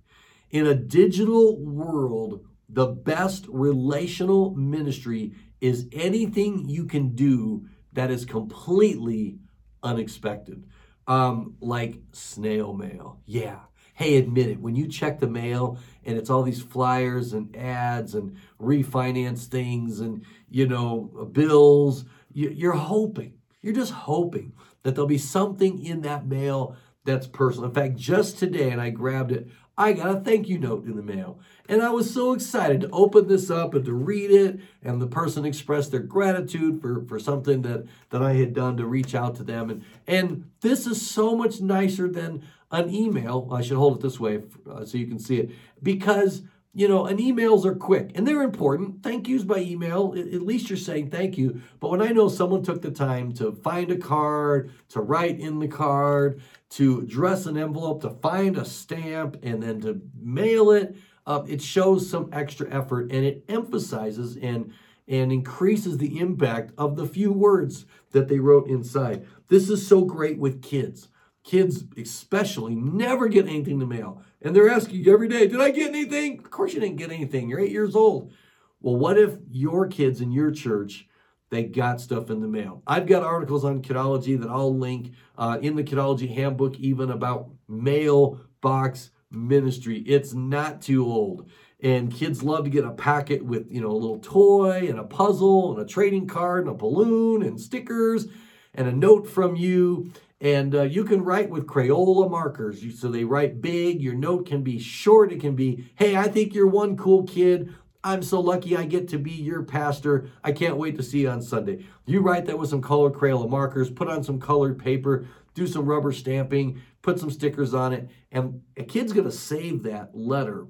In 0.50 0.66
a 0.66 0.74
digital 0.74 1.58
world, 1.58 2.44
the 2.68 2.86
best 2.86 3.46
relational 3.48 4.54
ministry 4.54 5.34
is 5.60 5.88
anything 5.92 6.68
you 6.68 6.86
can 6.86 7.14
do 7.14 7.66
that 7.92 8.10
is 8.10 8.24
completely 8.24 9.38
unexpected. 9.82 10.64
Um, 11.06 11.56
like 11.60 11.96
snail 12.12 12.72
mail. 12.72 13.20
Yeah. 13.26 13.60
hey, 14.00 14.16
admit 14.16 14.48
it. 14.48 14.60
When 14.60 14.76
you 14.76 14.88
check 14.88 15.20
the 15.20 15.28
mail 15.28 15.76
and 16.04 16.16
it's 16.16 16.30
all 16.30 16.42
these 16.42 16.62
flyers 16.62 17.34
and 17.34 17.54
ads 17.54 18.14
and 18.14 18.38
refinance 18.58 19.44
things 19.44 20.00
and, 20.00 20.24
you 20.48 20.66
know, 20.66 21.28
bills, 21.32 22.06
you're 22.32 22.72
hoping, 22.72 23.34
you're 23.62 23.74
just 23.74 23.92
hoping 23.92 24.52
that 24.82 24.94
there'll 24.94 25.08
be 25.08 25.18
something 25.18 25.84
in 25.84 26.02
that 26.02 26.26
mail 26.26 26.76
that's 27.04 27.26
personal. 27.26 27.68
In 27.68 27.74
fact, 27.74 27.96
just 27.96 28.38
today, 28.38 28.70
and 28.70 28.80
I 28.80 28.90
grabbed 28.90 29.32
it, 29.32 29.48
I 29.80 29.94
got 29.94 30.14
a 30.14 30.20
thank 30.20 30.46
you 30.46 30.58
note 30.58 30.84
in 30.84 30.96
the 30.96 31.02
mail. 31.02 31.40
And 31.66 31.80
I 31.80 31.88
was 31.88 32.12
so 32.12 32.34
excited 32.34 32.82
to 32.82 32.90
open 32.90 33.28
this 33.28 33.50
up 33.50 33.72
and 33.72 33.84
to 33.86 33.94
read 33.94 34.30
it. 34.30 34.60
And 34.82 35.00
the 35.00 35.06
person 35.06 35.46
expressed 35.46 35.90
their 35.90 36.00
gratitude 36.00 36.82
for, 36.82 37.02
for 37.06 37.18
something 37.18 37.62
that, 37.62 37.86
that 38.10 38.22
I 38.22 38.34
had 38.34 38.52
done 38.52 38.76
to 38.76 38.84
reach 38.84 39.14
out 39.14 39.36
to 39.36 39.42
them. 39.42 39.70
And, 39.70 39.84
and 40.06 40.50
this 40.60 40.86
is 40.86 41.08
so 41.08 41.34
much 41.34 41.62
nicer 41.62 42.08
than 42.08 42.42
an 42.70 42.92
email. 42.94 43.48
I 43.50 43.62
should 43.62 43.78
hold 43.78 43.96
it 43.96 44.02
this 44.02 44.20
way 44.20 44.42
uh, 44.70 44.84
so 44.84 44.98
you 44.98 45.06
can 45.06 45.18
see 45.18 45.38
it. 45.38 45.50
Because 45.82 46.42
you 46.72 46.86
know, 46.86 47.06
and 47.06 47.18
emails 47.18 47.64
are 47.64 47.74
quick 47.74 48.12
and 48.14 48.26
they're 48.26 48.42
important. 48.42 49.02
Thank 49.02 49.26
yous 49.26 49.42
by 49.42 49.58
email, 49.58 50.14
at 50.16 50.42
least 50.42 50.70
you're 50.70 50.76
saying 50.76 51.10
thank 51.10 51.36
you. 51.36 51.60
But 51.80 51.90
when 51.90 52.02
I 52.02 52.10
know 52.10 52.28
someone 52.28 52.62
took 52.62 52.80
the 52.82 52.92
time 52.92 53.32
to 53.34 53.52
find 53.52 53.90
a 53.90 53.96
card, 53.98 54.70
to 54.90 55.00
write 55.00 55.40
in 55.40 55.58
the 55.58 55.68
card, 55.68 56.40
to 56.70 57.02
dress 57.02 57.46
an 57.46 57.56
envelope, 57.56 58.02
to 58.02 58.10
find 58.10 58.56
a 58.56 58.64
stamp, 58.64 59.38
and 59.42 59.62
then 59.62 59.80
to 59.80 60.00
mail 60.20 60.70
it, 60.70 60.96
uh, 61.26 61.42
it 61.48 61.60
shows 61.60 62.08
some 62.08 62.28
extra 62.32 62.70
effort 62.70 63.10
and 63.12 63.24
it 63.24 63.44
emphasizes 63.48 64.36
and 64.36 64.72
and 65.08 65.32
increases 65.32 65.98
the 65.98 66.20
impact 66.20 66.72
of 66.78 66.94
the 66.94 67.06
few 67.06 67.32
words 67.32 67.84
that 68.12 68.28
they 68.28 68.38
wrote 68.38 68.68
inside. 68.68 69.26
This 69.48 69.68
is 69.68 69.84
so 69.84 70.04
great 70.04 70.38
with 70.38 70.62
kids. 70.62 71.08
Kids, 71.42 71.84
especially, 71.96 72.76
never 72.76 73.26
get 73.26 73.48
anything 73.48 73.80
to 73.80 73.86
mail. 73.86 74.22
And 74.42 74.54
they're 74.54 74.70
asking 74.70 75.04
you 75.04 75.12
every 75.12 75.28
day, 75.28 75.46
Did 75.46 75.60
I 75.60 75.70
get 75.70 75.88
anything? 75.88 76.38
Of 76.38 76.50
course, 76.50 76.72
you 76.72 76.80
didn't 76.80 76.96
get 76.96 77.10
anything. 77.10 77.48
You're 77.48 77.60
eight 77.60 77.72
years 77.72 77.94
old. 77.94 78.32
Well, 78.80 78.96
what 78.96 79.18
if 79.18 79.36
your 79.50 79.86
kids 79.86 80.20
in 80.20 80.32
your 80.32 80.50
church? 80.50 81.06
They 81.50 81.64
got 81.64 82.00
stuff 82.00 82.30
in 82.30 82.40
the 82.40 82.48
mail. 82.48 82.82
I've 82.86 83.06
got 83.06 83.24
articles 83.24 83.64
on 83.64 83.82
kidology 83.82 84.40
that 84.40 84.48
I'll 84.48 84.76
link 84.76 85.12
uh, 85.36 85.58
in 85.60 85.74
the 85.74 85.82
kidology 85.82 86.32
handbook, 86.32 86.78
even 86.78 87.10
about 87.10 87.50
mailbox 87.68 89.10
ministry. 89.32 89.98
It's 90.06 90.32
not 90.32 90.80
too 90.80 91.04
old 91.04 91.50
and 91.82 92.12
kids 92.12 92.42
love 92.42 92.64
to 92.64 92.70
get 92.70 92.84
a 92.84 92.90
packet 92.90 93.44
with 93.44 93.70
you 93.70 93.80
know 93.80 93.90
a 93.90 93.92
little 93.92 94.18
toy 94.18 94.86
and 94.88 94.98
a 94.98 95.04
puzzle 95.04 95.72
and 95.72 95.82
a 95.82 95.88
trading 95.88 96.26
card 96.26 96.66
and 96.66 96.74
a 96.74 96.78
balloon 96.78 97.42
and 97.42 97.60
stickers 97.60 98.26
and 98.74 98.86
a 98.86 98.92
note 98.92 99.28
from 99.28 99.56
you 99.56 100.12
and 100.40 100.74
uh, 100.74 100.82
you 100.82 101.04
can 101.04 101.22
write 101.22 101.50
with 101.50 101.66
Crayola 101.66 102.30
markers. 102.30 102.82
You, 102.82 102.90
so 102.92 103.08
they 103.08 103.24
write 103.24 103.60
big. 103.60 104.00
Your 104.00 104.14
note 104.14 104.46
can 104.46 104.62
be 104.62 104.78
short. 104.78 105.32
It 105.32 105.40
can 105.40 105.54
be, 105.54 105.90
hey, 105.96 106.16
I 106.16 106.28
think 106.28 106.54
you're 106.54 106.66
one 106.66 106.96
cool 106.96 107.24
kid. 107.24 107.74
I'm 108.02 108.22
so 108.22 108.40
lucky 108.40 108.76
I 108.76 108.86
get 108.86 109.08
to 109.08 109.18
be 109.18 109.32
your 109.32 109.62
pastor. 109.62 110.30
I 110.42 110.52
can't 110.52 110.78
wait 110.78 110.96
to 110.96 111.02
see 111.02 111.20
you 111.20 111.28
on 111.28 111.42
Sunday. 111.42 111.84
You 112.06 112.20
write 112.20 112.46
that 112.46 112.58
with 112.58 112.70
some 112.70 112.80
colored 112.80 113.12
Crayola 113.12 113.50
markers, 113.50 113.90
put 113.90 114.08
on 114.08 114.24
some 114.24 114.40
colored 114.40 114.78
paper, 114.78 115.26
do 115.54 115.66
some 115.66 115.84
rubber 115.84 116.12
stamping, 116.12 116.80
put 117.02 117.18
some 117.18 117.30
stickers 117.30 117.74
on 117.74 117.92
it, 117.92 118.08
and 118.32 118.62
a 118.78 118.84
kid's 118.84 119.12
going 119.12 119.26
to 119.26 119.32
save 119.32 119.82
that 119.82 120.14
letter 120.14 120.66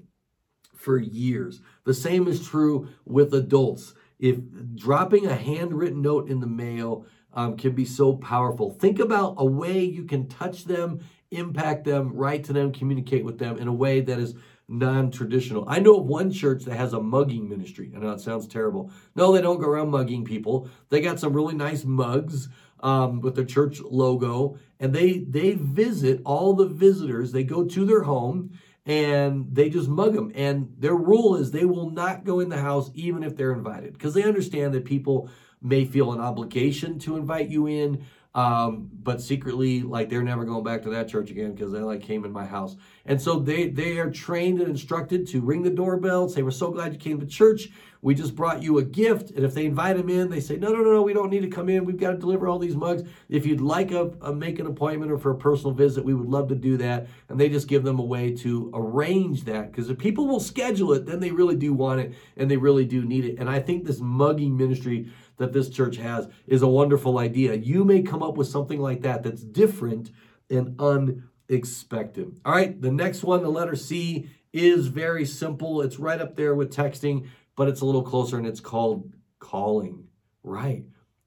for 0.75 0.99
years. 0.99 1.61
The 1.85 1.95
same 1.95 2.27
is 2.27 2.45
true 2.45 2.89
with 3.05 3.33
adults. 3.33 3.95
If 4.19 4.39
dropping 4.75 5.27
a 5.27 5.35
handwritten 5.35 6.03
note 6.03 6.29
in 6.29 6.41
the 6.41 6.47
mail 6.47 7.07
um, 7.35 7.57
can 7.57 7.73
be 7.73 7.85
so 7.85 8.15
powerful. 8.15 8.71
Think 8.71 8.99
about 8.99 9.35
a 9.39 9.45
way 9.45 9.85
you 9.85 10.05
can 10.05 10.29
touch 10.29 10.65
them, 10.65 11.01
impact 11.31 11.85
them, 11.85 12.13
write 12.15 12.45
to 12.45 12.53
them, 12.53 12.73
communicate 12.73 13.25
with 13.25 13.39
them 13.39 13.59
in 13.59 13.69
a 13.69 13.73
way 13.73 14.01
that 14.01 14.19
is 14.19 14.35
non 14.69 15.11
traditional. 15.11 15.65
I 15.69 15.81
know 15.81 15.99
of 15.99 16.07
one 16.07 16.31
church 16.31 16.65
that 16.65 16.77
has 16.77 16.93
a 16.93 17.01
mugging 17.01 17.49
ministry. 17.49 17.93
I 17.95 17.99
know 17.99 18.13
it 18.13 18.21
sounds 18.21 18.47
terrible. 18.47 18.91
No, 19.15 19.33
they 19.33 19.43
don't 19.43 19.61
go 19.61 19.69
around 19.69 19.91
mugging 19.91 20.25
people. 20.25 20.69
They 20.89 21.01
got 21.01 21.21
some 21.21 21.33
really 21.33 21.55
nice 21.55 21.85
mugs. 21.85 22.49
Um, 22.83 23.21
with 23.21 23.35
their 23.35 23.45
church 23.45 23.79
logo, 23.83 24.57
and 24.79 24.95
they 24.95 25.19
they 25.19 25.53
visit 25.53 26.23
all 26.25 26.55
the 26.55 26.65
visitors. 26.65 27.31
They 27.31 27.45
go 27.45 27.63
to 27.63 27.85
their 27.85 28.05
home 28.05 28.59
and 28.87 29.47
they 29.53 29.69
just 29.69 29.89
mug 29.89 30.15
them. 30.15 30.33
And 30.35 30.75
their 30.79 30.95
rule 30.95 31.37
is 31.37 31.51
they 31.51 31.65
will 31.65 31.91
not 31.91 32.25
go 32.25 32.41
in 32.41 32.49
the 32.49 32.59
house 32.59 32.91
even 32.95 33.23
if 33.23 33.37
they're 33.37 33.53
invited 33.53 33.93
because 33.93 34.15
they 34.15 34.25
understand 34.25 34.75
that 34.75 34.85
people 34.85 35.29
may 35.63 35.85
feel 35.85 36.13
an 36.13 36.21
obligation 36.21 36.99
to 37.01 37.17
invite 37.17 37.49
you 37.49 37.67
in, 37.67 38.05
um, 38.35 38.89
but 38.93 39.21
secretly, 39.21 39.83
like 39.83 40.09
they're 40.09 40.23
never 40.23 40.45
going 40.45 40.63
back 40.63 40.83
to 40.83 40.91
that 40.91 41.09
church 41.09 41.31
again 41.31 41.53
because 41.53 41.73
they 41.73 41.81
like 41.81 42.01
came 42.01 42.25
in 42.25 42.31
my 42.31 42.47
house. 42.47 42.77
And 43.05 43.21
so 43.21 43.41
they 43.41 43.69
they 43.69 43.99
are 43.99 44.11
trained 44.11 44.61
and 44.61 44.69
instructed 44.69 45.27
to 45.29 45.41
ring 45.41 45.63
the 45.63 45.71
doorbell, 45.71 46.29
say, 46.29 46.43
"We're 46.43 46.53
so 46.53 46.71
glad 46.71 46.93
you 46.93 46.99
came 46.99 47.19
to 47.19 47.27
church. 47.27 47.71
We 48.03 48.15
just 48.15 48.37
brought 48.37 48.63
you 48.63 48.79
a 48.79 48.85
gift." 48.85 49.33
And 49.33 49.45
if 49.45 49.53
they 49.53 49.67
invite 49.67 49.97
them 49.97 50.09
in, 50.09 50.31
they 50.31 50.39
say, 50.39 50.57
"No, 50.57 50.69
no, 50.69 50.81
no, 50.81 50.93
no, 50.93 51.03
we 51.03 51.13
don't 51.13 51.29
need 51.29 51.43
to 51.43 51.49
come 51.49 51.69
in. 51.69 51.85
We've 51.85 51.99
got 51.99 52.13
to 52.13 52.19
deliver 52.19 52.47
all 52.47 52.61
these 52.61 52.77
mugs. 52.77 53.03
If 53.29 53.47
you'd 53.47 53.61
like 53.61 53.91
a, 53.91 54.13
a 54.23 54.33
make 54.33 54.61
an 54.61 54.67
appointment 54.67 55.11
or 55.11 55.19
for 55.19 55.33
a 55.33 55.37
personal 55.37 55.73
visit, 55.73 56.05
we 56.05 56.15
would 56.15 56.29
love 56.29 56.49
to 56.51 56.55
do 56.55 56.77
that." 56.77 57.09
And 57.29 57.41
they 57.41 57.49
just 57.49 57.67
give 57.67 57.83
them 57.83 57.99
a 57.99 58.05
way 58.05 58.31
to 58.37 58.71
arrange 58.73 59.43
that 59.47 59.73
because 59.73 59.91
if 59.91 59.99
people 59.99 60.29
will 60.29 60.41
schedule 60.41 60.93
it, 60.93 61.05
then 61.05 61.19
they 61.19 61.33
really 61.33 61.57
do 61.57 61.75
want 61.75 62.01
it 62.01 62.15
and 62.37 62.49
they 62.49 62.57
really 62.57 62.85
do 62.85 63.05
need 63.05 63.25
it. 63.25 63.41
And 63.41 63.51
I 63.51 63.59
think 63.59 63.85
this 63.85 63.99
mugging 63.99 64.57
ministry 64.57 65.11
that 65.41 65.55
this 65.55 65.71
church 65.71 65.97
has 65.97 66.29
is 66.47 66.61
a 66.61 66.69
wonderful 66.69 67.19
idea. 67.19 67.55
You 67.55 67.83
may 67.83 68.03
come 68.03 68.23
up 68.23 68.37
with 68.37 68.47
something 68.47 68.79
like 68.79 69.01
that 69.01 69.23
that's 69.23 69.43
different 69.43 70.11
and 70.51 70.79
unexpected. 70.79 72.39
All 72.45 72.53
right, 72.53 72.79
the 72.79 72.93
next 72.93 73.25
one, 73.25 73.43
the 73.43 73.49
letter 73.49 73.75
C, 73.75 74.29
is 74.53 74.89
very 74.89 75.25
simple. 75.25 75.81
It's 75.81 75.99
right 75.99 76.21
up 76.21 76.37
there 76.37 76.55
with 76.55 76.75
texting, 76.75 77.29
but 77.57 77.69
it's 77.69 77.81
a 77.81 77.87
little 77.87 78.03
closer 78.03 78.37
and 78.37 78.47
it's 78.47 78.61
called 78.61 79.15
calling. 79.39 80.09
Right. 80.43 80.85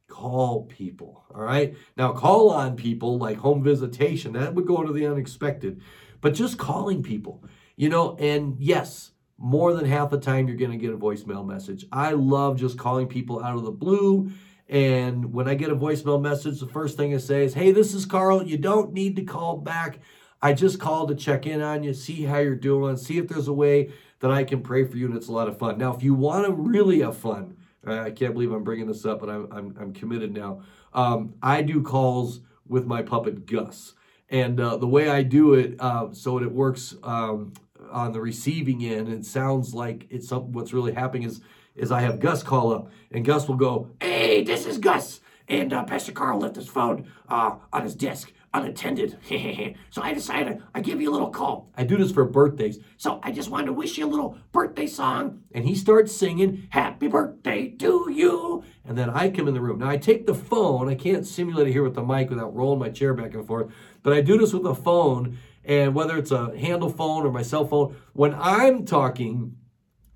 Call 0.08 0.66
people. 0.66 1.26
All 1.34 1.42
right. 1.42 1.76
Now, 1.98 2.12
call 2.12 2.52
on 2.52 2.76
people 2.76 3.18
like 3.18 3.38
home 3.38 3.64
visitation, 3.64 4.34
that 4.34 4.54
would 4.54 4.68
go 4.68 4.84
to 4.84 4.94
the 4.94 5.08
unexpected, 5.08 5.82
but 6.22 6.36
just 6.36 6.60
calling 6.60 7.02
people, 7.02 7.44
you 7.76 7.90
know, 7.90 8.16
and 8.18 8.58
yes, 8.60 9.13
more 9.44 9.74
than 9.74 9.84
half 9.84 10.10
the 10.10 10.18
time 10.18 10.48
you're 10.48 10.56
going 10.56 10.72
to 10.72 10.78
get 10.78 10.94
a 10.94 10.98
voicemail 10.98 11.46
message. 11.46 11.86
I 11.92 12.12
love 12.12 12.58
just 12.58 12.78
calling 12.78 13.08
people 13.08 13.44
out 13.44 13.58
of 13.58 13.64
the 13.64 13.72
blue. 13.72 14.32
And 14.70 15.34
when 15.34 15.50
I 15.50 15.56
get 15.56 15.70
a 15.70 15.76
voicemail 15.76 16.22
message, 16.22 16.62
the 16.62 16.66
first 16.66 16.96
thing 16.96 17.14
I 17.14 17.18
say 17.18 17.44
is, 17.44 17.54
Hey, 17.54 17.74
this 17.74 17.94
is 17.94 18.06
Karl. 18.06 18.48
You 18.48 18.58
don't 18.58 18.94
need 18.94 19.18
to 19.18 19.24
call 19.24 19.58
back. 19.58 20.00
I 20.42 20.54
just 20.54 20.80
called 20.80 21.10
to 21.10 21.16
check 21.16 21.46
in 21.46 21.62
on 21.62 21.84
you, 21.84 21.94
see 21.94 22.24
how 22.24 22.38
you're 22.38 22.56
doing, 22.56 22.96
see 22.96 23.18
if 23.18 23.28
there's 23.28 23.50
a 23.50 23.54
way 23.54 23.92
that 24.22 24.32
I 24.32 24.46
can 24.46 24.62
pray 24.62 24.86
for 24.86 24.96
you. 24.96 25.08
And 25.08 25.18
it's 25.18 25.28
a 25.28 25.34
lot 25.34 25.50
of 25.50 25.58
fun. 25.58 25.78
Now, 25.78 25.94
if 25.94 26.04
you 26.04 26.14
want 26.14 26.46
to 26.46 26.54
really 26.54 27.02
have 27.02 27.18
fun, 27.18 27.58
I 27.86 28.12
can't 28.12 28.32
believe 28.34 28.54
I'm 28.54 28.64
bringing 28.64 28.88
this 28.88 29.06
up, 29.06 29.20
but 29.20 29.30
I'm, 29.30 29.52
I'm, 29.52 29.76
I'm 29.78 29.94
committed 29.94 30.34
now. 30.34 30.62
Um, 30.94 31.34
I 31.44 31.64
do 31.64 31.82
calls 31.82 32.40
with 32.66 32.86
my 32.86 33.02
puppet 33.02 33.46
Gus. 33.46 33.94
And 34.30 34.58
uh, 34.62 34.78
the 34.78 34.88
way 34.88 35.10
I 35.10 35.22
do 35.22 35.54
it, 35.54 35.76
uh, 35.80 36.14
so 36.14 36.40
it 36.40 36.50
works 36.50 36.96
um, 37.04 37.52
on 37.94 38.12
the 38.12 38.20
receiving 38.20 38.84
end. 38.84 39.08
It 39.08 39.26
sounds 39.26 39.74
like 39.74 40.08
it's 40.10 40.28
something. 40.28 40.52
What's 40.52 40.74
really 40.74 40.94
happening 40.94 41.24
is 41.24 41.42
is 41.76 41.92
I 41.92 42.02
have 42.02 42.20
Gus 42.20 42.44
call 42.44 42.74
up, 42.74 42.92
and 43.12 43.24
Gus 43.24 43.48
will 43.48 43.56
go, 43.56 43.92
"Hey, 44.02 44.44
this 44.44 44.66
is 44.66 44.78
Gus." 44.78 45.22
And 45.48 45.74
uh, 45.74 45.84
Pastor 45.84 46.14
Karl 46.14 46.40
left 46.40 46.56
his 46.56 46.68
phone 46.68 47.12
uh, 47.28 47.56
on 47.72 47.84
his 47.84 47.96
desk 47.96 48.32
unattended. 48.54 49.18
so 49.90 50.02
I 50.02 50.14
decided 50.14 50.62
I 50.74 50.82
give 50.82 51.02
you 51.02 51.10
a 51.10 51.14
little 51.14 51.30
call. 51.30 51.70
I 51.76 51.84
do 51.84 51.98
this 51.98 52.12
for 52.12 52.24
birthdays. 52.24 52.80
So 52.98 53.20
I 53.24 53.32
just 53.32 53.50
wanted 53.50 53.68
to 53.68 53.74
wish 53.74 53.98
you 53.98 54.06
a 54.06 54.08
little 54.08 54.38
birthday 54.52 54.88
song. 54.88 55.42
And 55.52 55.66
he 55.66 55.76
starts 55.76 56.16
singing, 56.16 56.68
Happy 56.70 57.08
birthday 57.08 57.70
to 57.70 58.10
you. 58.12 58.64
And 58.86 58.98
then 58.98 59.10
I 59.10 59.30
come 59.30 59.48
in 59.48 59.54
the 59.54 59.62
room. 59.62 59.80
Now 59.80 59.90
I 59.90 59.98
take 59.98 60.28
the 60.28 60.36
phone. 60.36 60.90
I 60.90 60.96
can't 60.96 61.26
simulate 61.26 61.68
it 61.68 61.72
here 61.72 61.84
with 61.84 61.96
the 61.96 62.04
mic 62.04 62.30
without 62.30 62.56
rolling 62.56 62.80
my 62.80 62.90
chair 62.90 63.14
back 63.14 63.34
and 63.34 63.46
forth. 63.46 63.72
But 64.04 64.14
I 64.14 64.22
do 64.22 64.38
this 64.38 64.54
with 64.54 64.64
the 64.64 64.76
phone 64.76 65.38
and 65.66 65.96
whether 65.96 66.18
it's 66.18 66.32
a 66.32 66.58
handle 66.58 66.90
phone 66.90 67.26
or 67.26 67.32
my 67.32 67.42
cell 67.42 67.66
phone, 67.66 67.96
when 68.14 68.36
I'm 68.36 68.86
talking, 68.86 69.56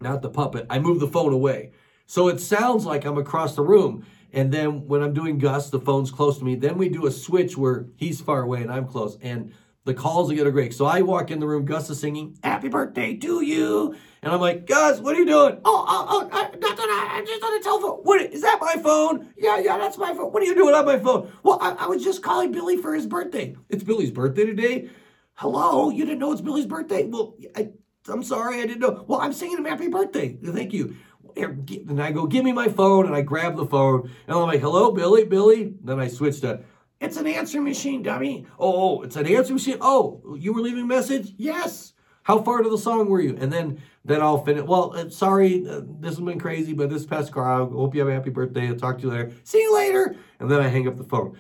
not 0.01 0.21
the 0.21 0.29
puppet, 0.29 0.65
I 0.69 0.79
move 0.79 0.99
the 0.99 1.07
phone 1.07 1.33
away. 1.33 1.71
So 2.05 2.27
it 2.27 2.39
sounds 2.39 2.85
like 2.85 3.05
I'm 3.05 3.17
across 3.17 3.55
the 3.55 3.63
room. 3.63 4.05
And 4.33 4.51
then 4.51 4.87
when 4.87 5.01
I'm 5.01 5.13
doing 5.13 5.37
Gus, 5.37 5.69
the 5.69 5.79
phone's 5.79 6.11
close 6.11 6.37
to 6.39 6.45
me. 6.45 6.55
Then 6.55 6.77
we 6.77 6.89
do 6.89 7.05
a 7.05 7.11
switch 7.11 7.57
where 7.57 7.87
he's 7.95 8.21
far 8.21 8.41
away 8.41 8.61
and 8.61 8.71
I'm 8.71 8.87
close. 8.87 9.17
And 9.21 9.53
the 9.85 9.93
calls 9.93 10.31
get 10.31 10.45
a 10.45 10.51
break. 10.51 10.73
So 10.73 10.85
I 10.85 11.01
walk 11.01 11.31
in 11.31 11.39
the 11.39 11.47
room, 11.47 11.65
Gus 11.65 11.89
is 11.89 11.99
singing, 11.99 12.37
Happy 12.43 12.67
birthday 12.67 13.15
to 13.15 13.41
you. 13.41 13.95
And 14.21 14.33
I'm 14.33 14.41
like, 14.41 14.65
Gus, 14.65 14.99
what 14.99 15.15
are 15.15 15.19
you 15.19 15.25
doing? 15.25 15.59
Oh, 15.63 15.85
oh, 15.87 16.05
oh, 16.09 16.29
I, 16.31 16.43
nothing. 16.57 16.85
I'm 16.89 17.25
just 17.25 17.43
on 17.43 17.57
the 17.57 17.63
telephone. 17.63 17.99
What 18.03 18.21
is 18.21 18.41
that 18.41 18.59
my 18.59 18.75
phone? 18.81 19.29
Yeah, 19.37 19.59
yeah, 19.59 19.77
that's 19.77 19.97
my 19.97 20.13
phone. 20.13 20.31
What 20.33 20.43
are 20.43 20.45
you 20.45 20.55
doing 20.55 20.75
on 20.75 20.85
my 20.85 20.99
phone? 20.99 21.31
Well, 21.43 21.57
I, 21.61 21.71
I 21.71 21.87
was 21.87 22.03
just 22.03 22.21
calling 22.21 22.51
Billy 22.51 22.77
for 22.77 22.93
his 22.93 23.05
birthday. 23.05 23.55
It's 23.69 23.83
Billy's 23.83 24.11
birthday 24.11 24.45
today. 24.45 24.89
Hello, 25.37 25.91
you 25.91 26.03
didn't 26.03 26.17
know 26.17 26.31
it's 26.31 26.41
Billy's 26.41 26.65
birthday? 26.65 27.05
Well, 27.05 27.35
I, 27.55 27.69
am 28.09 28.23
sorry, 28.23 28.59
I 28.59 28.65
didn't 28.65 28.79
know. 28.79 29.05
Well, 29.07 29.21
I'm 29.21 29.33
singing 29.33 29.59
him 29.59 29.65
happy 29.65 29.87
birthday. 29.87 30.35
Thank 30.43 30.73
you. 30.73 30.95
And 31.35 32.01
I 32.01 32.11
go, 32.11 32.25
give 32.25 32.43
me 32.43 32.51
my 32.51 32.69
phone, 32.69 33.05
and 33.05 33.13
I 33.13 33.21
grab 33.21 33.55
the 33.55 33.67
phone, 33.67 34.09
and 34.25 34.35
I'm 34.35 34.47
like, 34.47 34.61
hello, 34.61 34.91
Billy, 34.91 35.25
Billy. 35.25 35.75
Then 35.83 35.99
I 35.99 36.07
switch 36.07 36.41
to, 36.41 36.61
It's 36.99 37.17
an 37.17 37.27
answering 37.27 37.65
machine, 37.65 38.01
dummy. 38.01 38.47
Oh, 38.57 38.97
oh, 38.97 39.01
it's 39.03 39.15
an 39.15 39.27
answering 39.27 39.57
machine. 39.57 39.77
Oh, 39.79 40.35
you 40.39 40.53
were 40.53 40.61
leaving 40.61 40.85
a 40.85 40.87
message? 40.87 41.35
Yes. 41.37 41.93
How 42.23 42.41
far 42.41 42.63
to 42.63 42.69
the 42.71 42.77
song 42.79 43.07
were 43.07 43.21
you? 43.21 43.37
And 43.39 43.53
then 43.53 43.79
then 44.03 44.23
I'll 44.23 44.43
finish. 44.43 44.63
Well, 44.63 44.93
uh, 44.95 45.09
sorry, 45.09 45.69
uh, 45.69 45.81
this 45.99 46.15
has 46.15 46.19
been 46.19 46.39
crazy, 46.39 46.73
but 46.73 46.89
this 46.89 47.05
past 47.05 47.31
car. 47.31 47.45
I 47.45 47.57
hope 47.57 47.93
you 47.93 48.01
have 48.01 48.09
a 48.09 48.13
happy 48.13 48.31
birthday. 48.31 48.69
I'll 48.69 48.75
talk 48.75 48.97
to 48.97 49.03
you 49.03 49.11
later. 49.11 49.31
See 49.43 49.61
you 49.61 49.75
later. 49.75 50.15
And 50.39 50.49
then 50.49 50.61
I 50.61 50.67
hang 50.67 50.87
up 50.87 50.97
the 50.97 51.03
phone. 51.03 51.37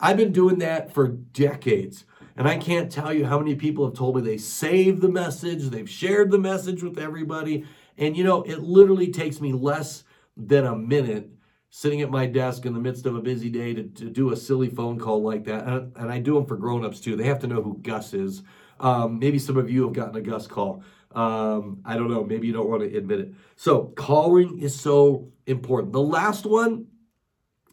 I've 0.00 0.16
been 0.16 0.32
doing 0.32 0.58
that 0.58 0.92
for 0.92 1.06
decades. 1.08 2.04
And 2.36 2.46
I 2.46 2.58
can't 2.58 2.92
tell 2.92 3.12
you 3.12 3.24
how 3.24 3.38
many 3.38 3.54
people 3.54 3.86
have 3.86 3.94
told 3.94 4.16
me 4.16 4.22
they 4.22 4.36
saved 4.36 5.00
the 5.00 5.08
message, 5.08 5.64
they've 5.64 5.88
shared 5.88 6.30
the 6.30 6.38
message 6.38 6.82
with 6.82 6.98
everybody. 6.98 7.64
And 7.96 8.16
you 8.16 8.24
know, 8.24 8.42
it 8.42 8.60
literally 8.60 9.10
takes 9.10 9.40
me 9.40 9.52
less 9.52 10.04
than 10.36 10.66
a 10.66 10.76
minute 10.76 11.30
sitting 11.70 12.02
at 12.02 12.10
my 12.10 12.26
desk 12.26 12.64
in 12.66 12.74
the 12.74 12.80
midst 12.80 13.06
of 13.06 13.16
a 13.16 13.20
busy 13.20 13.50
day 13.50 13.74
to, 13.74 13.82
to 13.82 14.10
do 14.10 14.32
a 14.32 14.36
silly 14.36 14.68
phone 14.68 14.98
call 14.98 15.22
like 15.22 15.44
that. 15.44 15.66
And, 15.66 15.96
and 15.96 16.12
I 16.12 16.18
do 16.18 16.34
them 16.34 16.46
for 16.46 16.56
grown-ups 16.56 17.00
too. 17.00 17.16
They 17.16 17.24
have 17.24 17.40
to 17.40 17.46
know 17.46 17.62
who 17.62 17.78
Gus 17.82 18.14
is. 18.14 18.42
Um, 18.78 19.18
maybe 19.18 19.38
some 19.38 19.56
of 19.56 19.70
you 19.70 19.84
have 19.84 19.94
gotten 19.94 20.16
a 20.16 20.20
Gus 20.20 20.46
call. 20.46 20.82
Um, 21.12 21.80
I 21.84 21.96
don't 21.96 22.10
know. 22.10 22.24
Maybe 22.24 22.46
you 22.46 22.52
don't 22.52 22.68
want 22.68 22.82
to 22.82 22.96
admit 22.96 23.20
it. 23.20 23.34
So 23.56 23.92
calling 23.96 24.58
is 24.58 24.78
so 24.78 25.32
important. 25.46 25.92
The 25.92 26.00
last 26.00 26.44
one 26.44 26.86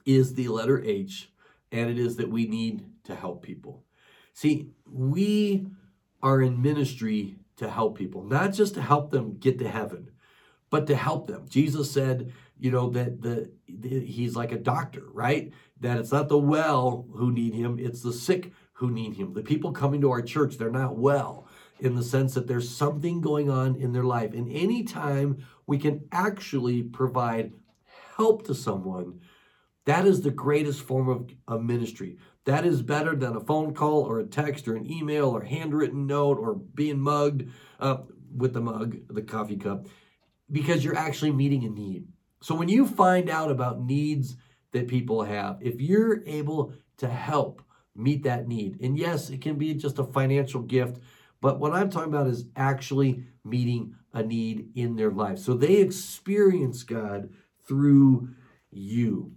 is 0.06 0.34
the 0.34 0.47
letter 0.47 0.82
H, 0.84 1.32
and 1.71 1.89
it 1.89 1.99
is 1.99 2.15
that 2.17 2.30
we 2.30 2.45
need 2.45 2.86
to 3.04 3.15
help 3.15 3.41
people. 3.41 3.83
See, 4.34 4.69
we 4.91 5.67
are 6.22 6.41
in 6.41 6.62
ministry 6.62 7.38
to 7.58 7.69
help 7.69 7.98
people, 7.98 8.24
not 8.24 8.54
just 8.54 8.74
to 8.76 8.82
help 8.82 9.12
them 9.12 9.38
get 9.38 9.60
to 9.60 9.69
heaven, 9.69 10.10
but 10.69 10.88
to 10.88 10.96
help 10.96 11.28
them. 11.28 11.46
Jesus 11.48 11.91
said, 11.91 12.34
you 12.58 12.72
know, 12.72 12.89
that 12.89 13.22
the, 13.22 13.52
the 13.67 14.00
he's 14.00 14.36
like 14.36 14.52
a 14.52 14.58
doctor, 14.58 15.04
right? 15.12 15.52
That 15.80 15.98
it's 15.98 16.12
not 16.12 16.30
the 16.30 16.38
well 16.38 17.06
who 17.13 17.32
need 17.32 17.54
him, 17.54 17.78
it's 17.80 18.02
the 18.02 18.13
sick 18.13 18.52
who 18.74 18.89
need 18.89 19.15
him. 19.15 19.34
The 19.34 19.43
people 19.43 19.72
coming 19.72 20.02
to 20.02 20.12
our 20.12 20.22
church, 20.22 20.58
they're 20.58 20.72
not 20.72 20.98
well 20.98 21.48
in 21.80 21.96
the 21.96 22.04
sense 22.04 22.34
that 22.34 22.48
there's 22.48 22.69
something 22.69 23.22
going 23.22 23.50
on 23.50 23.76
in 23.76 23.91
their 23.91 24.04
life. 24.04 24.34
And 24.34 24.52
anytime 24.52 25.46
we 25.67 25.78
can 25.78 26.08
actually 26.12 26.82
provide 26.82 27.54
help 28.15 28.46
to 28.48 28.56
someone, 28.56 29.19
that 29.86 30.06
is 30.06 30.22
the 30.22 30.32
greatest 30.32 30.82
form 30.82 31.10
of, 31.10 31.30
of 31.48 31.63
ministry. 31.63 32.17
That 32.45 32.65
is 32.65 32.82
better 32.82 33.15
than 33.15 33.36
a 33.36 33.39
phone 33.39 33.73
call 33.73 34.01
or 34.01 34.19
a 34.19 34.25
text 34.25 34.67
or 34.67 34.75
an 34.75 34.89
email 34.89 35.29
or 35.29 35.43
handwritten 35.43 36.08
note 36.08 36.38
or 36.38 36.56
being 36.56 36.99
mugged 36.99 37.49
uh, 37.79 37.97
with 38.36 38.53
the 38.53 38.62
mug, 38.62 38.97
the 39.10 39.21
coffee 39.21 39.58
cup, 39.58 39.88
because 40.51 40.84
you're 40.84 40.97
actually 40.97 41.32
meeting 41.32 41.63
a 41.63 41.69
need. 41.69 42.08
So 42.41 42.56
when 42.56 42.67
you 42.67 42.86
find 42.86 43.29
out 43.29 43.49
about 43.49 43.82
needs 43.82 44.36
that 44.71 44.88
people 44.88 45.23
have, 45.23 45.60
if 45.62 45.79
you're 45.79 46.21
able 46.25 46.73
to 46.97 47.08
help 47.08 47.62
meet 47.95 48.23
that 48.23 48.47
need, 48.47 48.82
and 48.82 48.97
yes, 48.97 49.29
it 49.29 49.39
can 49.39 49.56
be 49.58 49.73
just 49.75 49.99
a 49.99 50.03
financial 50.03 50.62
gift, 50.62 50.99
but 51.39 51.60
what 51.60 51.73
I'm 51.73 51.89
talking 51.89 52.13
about 52.13 52.27
is 52.27 52.45
actually 52.56 53.23
meeting 53.45 53.95
a 54.13 54.23
need 54.23 54.69
in 54.75 54.95
their 54.95 55.12
life. 55.12 55.39
So 55.39 55.53
they 55.53 55.75
experience 55.75 56.84
God 56.84 57.29
through 57.65 58.29
you. 58.71 59.34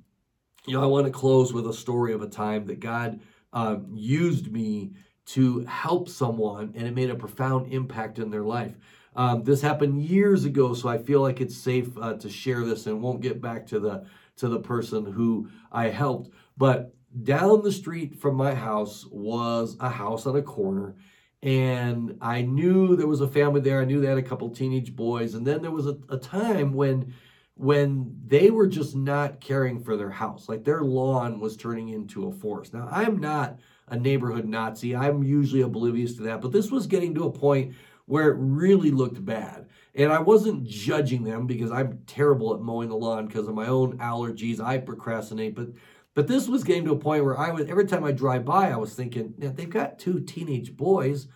You 0.66 0.74
know, 0.74 0.82
I 0.82 0.86
want 0.86 1.06
to 1.06 1.12
close 1.12 1.52
with 1.52 1.68
a 1.68 1.72
story 1.72 2.12
of 2.12 2.22
a 2.22 2.28
time 2.28 2.66
that 2.66 2.80
God 2.80 3.20
um, 3.52 3.86
used 3.94 4.50
me 4.50 4.92
to 5.26 5.60
help 5.64 6.08
someone 6.08 6.72
and 6.74 6.86
it 6.86 6.94
made 6.94 7.10
a 7.10 7.14
profound 7.14 7.72
impact 7.72 8.18
in 8.18 8.30
their 8.30 8.42
life. 8.42 8.74
Um, 9.14 9.44
this 9.44 9.62
happened 9.62 10.02
years 10.02 10.44
ago, 10.44 10.74
so 10.74 10.88
I 10.88 10.98
feel 10.98 11.22
like 11.22 11.40
it's 11.40 11.56
safe 11.56 11.96
uh, 11.98 12.14
to 12.14 12.28
share 12.28 12.64
this 12.64 12.86
and 12.86 13.00
won't 13.00 13.22
get 13.22 13.40
back 13.40 13.66
to 13.68 13.80
the 13.80 14.04
to 14.36 14.48
the 14.48 14.58
person 14.58 15.06
who 15.06 15.48
I 15.72 15.88
helped. 15.88 16.30
But 16.58 16.94
down 17.22 17.62
the 17.62 17.72
street 17.72 18.20
from 18.20 18.34
my 18.34 18.52
house 18.52 19.06
was 19.10 19.76
a 19.80 19.88
house 19.88 20.26
on 20.26 20.36
a 20.36 20.42
corner, 20.42 20.96
and 21.42 22.18
I 22.20 22.42
knew 22.42 22.94
there 22.94 23.06
was 23.06 23.22
a 23.22 23.28
family 23.28 23.62
there. 23.62 23.80
I 23.80 23.86
knew 23.86 24.00
they 24.00 24.08
had 24.08 24.18
a 24.18 24.22
couple 24.22 24.50
teenage 24.50 24.94
boys, 24.94 25.32
and 25.34 25.46
then 25.46 25.62
there 25.62 25.70
was 25.70 25.86
a, 25.86 25.96
a 26.10 26.18
time 26.18 26.74
when 26.74 27.14
when 27.56 28.14
they 28.26 28.50
were 28.50 28.66
just 28.66 28.94
not 28.94 29.40
caring 29.40 29.82
for 29.82 29.96
their 29.96 30.10
house. 30.10 30.48
Like 30.48 30.64
their 30.64 30.82
lawn 30.82 31.40
was 31.40 31.56
turning 31.56 31.88
into 31.88 32.28
a 32.28 32.32
forest. 32.32 32.74
Now, 32.74 32.88
I'm 32.90 33.18
not 33.18 33.58
a 33.88 33.96
neighborhood 33.96 34.46
Nazi. 34.46 34.94
I'm 34.94 35.22
usually 35.22 35.62
oblivious 35.62 36.16
to 36.16 36.22
that, 36.24 36.42
but 36.42 36.52
this 36.52 36.70
was 36.70 36.86
getting 36.86 37.14
to 37.14 37.24
a 37.24 37.32
point 37.32 37.74
where 38.04 38.28
it 38.30 38.36
really 38.38 38.90
looked 38.90 39.24
bad. 39.24 39.68
And 39.94 40.12
I 40.12 40.18
wasn't 40.18 40.64
judging 40.64 41.24
them 41.24 41.46
because 41.46 41.72
I'm 41.72 42.00
terrible 42.06 42.54
at 42.54 42.60
mowing 42.60 42.90
the 42.90 42.96
lawn 42.96 43.26
because 43.26 43.48
of 43.48 43.54
my 43.54 43.66
own 43.66 43.96
allergies. 43.98 44.60
I 44.60 44.78
procrastinate, 44.78 45.54
but 45.54 45.68
but 46.12 46.26
this 46.26 46.48
was 46.48 46.64
getting 46.64 46.84
to 46.86 46.92
a 46.92 46.98
point 46.98 47.24
where 47.24 47.38
I 47.38 47.50
was 47.50 47.68
every 47.68 47.86
time 47.86 48.04
I 48.04 48.12
drive 48.12 48.44
by, 48.44 48.70
I 48.70 48.76
was 48.76 48.94
thinking, 48.94 49.34
yeah, 49.38 49.50
they've 49.54 49.68
got 49.68 49.98
two 49.98 50.20
teenage 50.20 50.76
boys. 50.76 51.28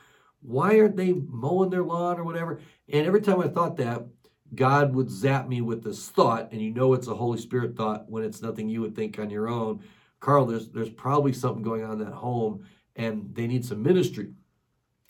Why 0.42 0.78
aren't 0.80 0.96
they 0.96 1.12
mowing 1.12 1.70
their 1.70 1.83
lawn 1.83 2.18
or 2.18 2.24
whatever? 2.24 2.61
And 2.88 3.06
every 3.06 3.20
time 3.20 3.40
I 3.40 3.48
thought 3.48 3.76
that, 3.76 4.06
God 4.55 4.95
would 4.95 5.11
zap 5.11 5.49
me 5.49 5.61
with 5.61 5.85
this 5.85 6.09
thought, 6.09 6.51
and 6.53 6.61
you 6.61 6.73
know 6.73 6.93
it's 6.95 7.07
a 7.07 7.15
Holy 7.15 7.39
Spirit 7.39 7.77
thought 7.77 8.11
when 8.11 8.25
it's 8.25 8.43
nothing 8.43 8.69
you 8.69 8.81
would 8.81 8.97
think 8.97 9.19
on 9.19 9.31
your 9.31 9.49
own. 9.49 9.83
Karl, 10.19 10.47
there's 10.47 10.69
there's 10.69 10.91
probably 10.91 11.33
something 11.33 11.63
going 11.63 11.85
on 11.85 11.93
in 11.93 11.99
that 11.99 12.13
home, 12.13 12.65
and 12.97 13.35
they 13.35 13.47
need 13.47 13.65
some 13.65 13.83
ministry. 13.83 14.33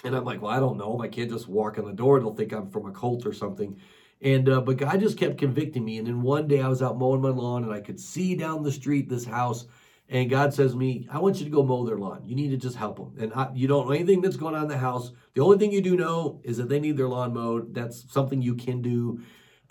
And 0.05 0.14
I'm 0.14 0.24
like, 0.24 0.40
well, 0.40 0.53
I 0.53 0.61
don't 0.61 0.79
know. 0.79 1.00
I 1.00 1.09
can't 1.09 1.31
just 1.31 1.48
walk 1.48 1.79
in 1.79 1.85
the 1.85 1.92
door; 1.92 2.20
they'll 2.20 2.35
think 2.35 2.53
I'm 2.53 2.70
from 2.70 2.87
a 2.87 2.92
cult 2.92 3.26
or 3.26 3.33
something. 3.33 3.79
And 4.22 4.48
uh, 4.48 4.61
but 4.61 4.76
God 4.76 5.00
just 5.00 5.18
kept 5.18 5.38
convicting 5.38 5.85
me. 5.85 5.98
And 5.98 6.07
then 6.07 6.22
one 6.22 6.46
day 6.46 6.61
I 6.61 6.68
was 6.68 6.83
out 6.83 6.98
mowing 6.98 7.22
my 7.22 7.31
lawn, 7.31 7.64
and 7.64 7.72
I 7.72 7.81
could 7.81 7.98
see 7.98 8.35
down 8.35 8.62
the 8.62 8.72
street 8.72 9.09
this 9.09 9.24
house. 9.24 9.66
And 10.10 10.28
God 10.28 10.52
says 10.52 10.74
me, 10.74 11.06
I 11.08 11.20
want 11.20 11.38
you 11.38 11.44
to 11.44 11.50
go 11.50 11.62
mow 11.62 11.86
their 11.86 11.96
lawn. 11.96 12.22
You 12.26 12.34
need 12.34 12.50
to 12.50 12.56
just 12.56 12.76
help 12.76 12.96
them. 12.96 13.14
And 13.20 13.32
I, 13.32 13.50
you 13.54 13.68
don't 13.68 13.86
know 13.86 13.92
anything 13.92 14.20
that's 14.20 14.36
going 14.36 14.56
on 14.56 14.64
in 14.64 14.68
the 14.68 14.76
house. 14.76 15.12
The 15.34 15.40
only 15.40 15.56
thing 15.56 15.70
you 15.70 15.80
do 15.80 15.96
know 15.96 16.40
is 16.42 16.56
that 16.56 16.68
they 16.68 16.80
need 16.80 16.96
their 16.96 17.08
lawn 17.08 17.32
mowed. 17.32 17.72
That's 17.74 18.12
something 18.12 18.42
you 18.42 18.56
can 18.56 18.82
do. 18.82 19.20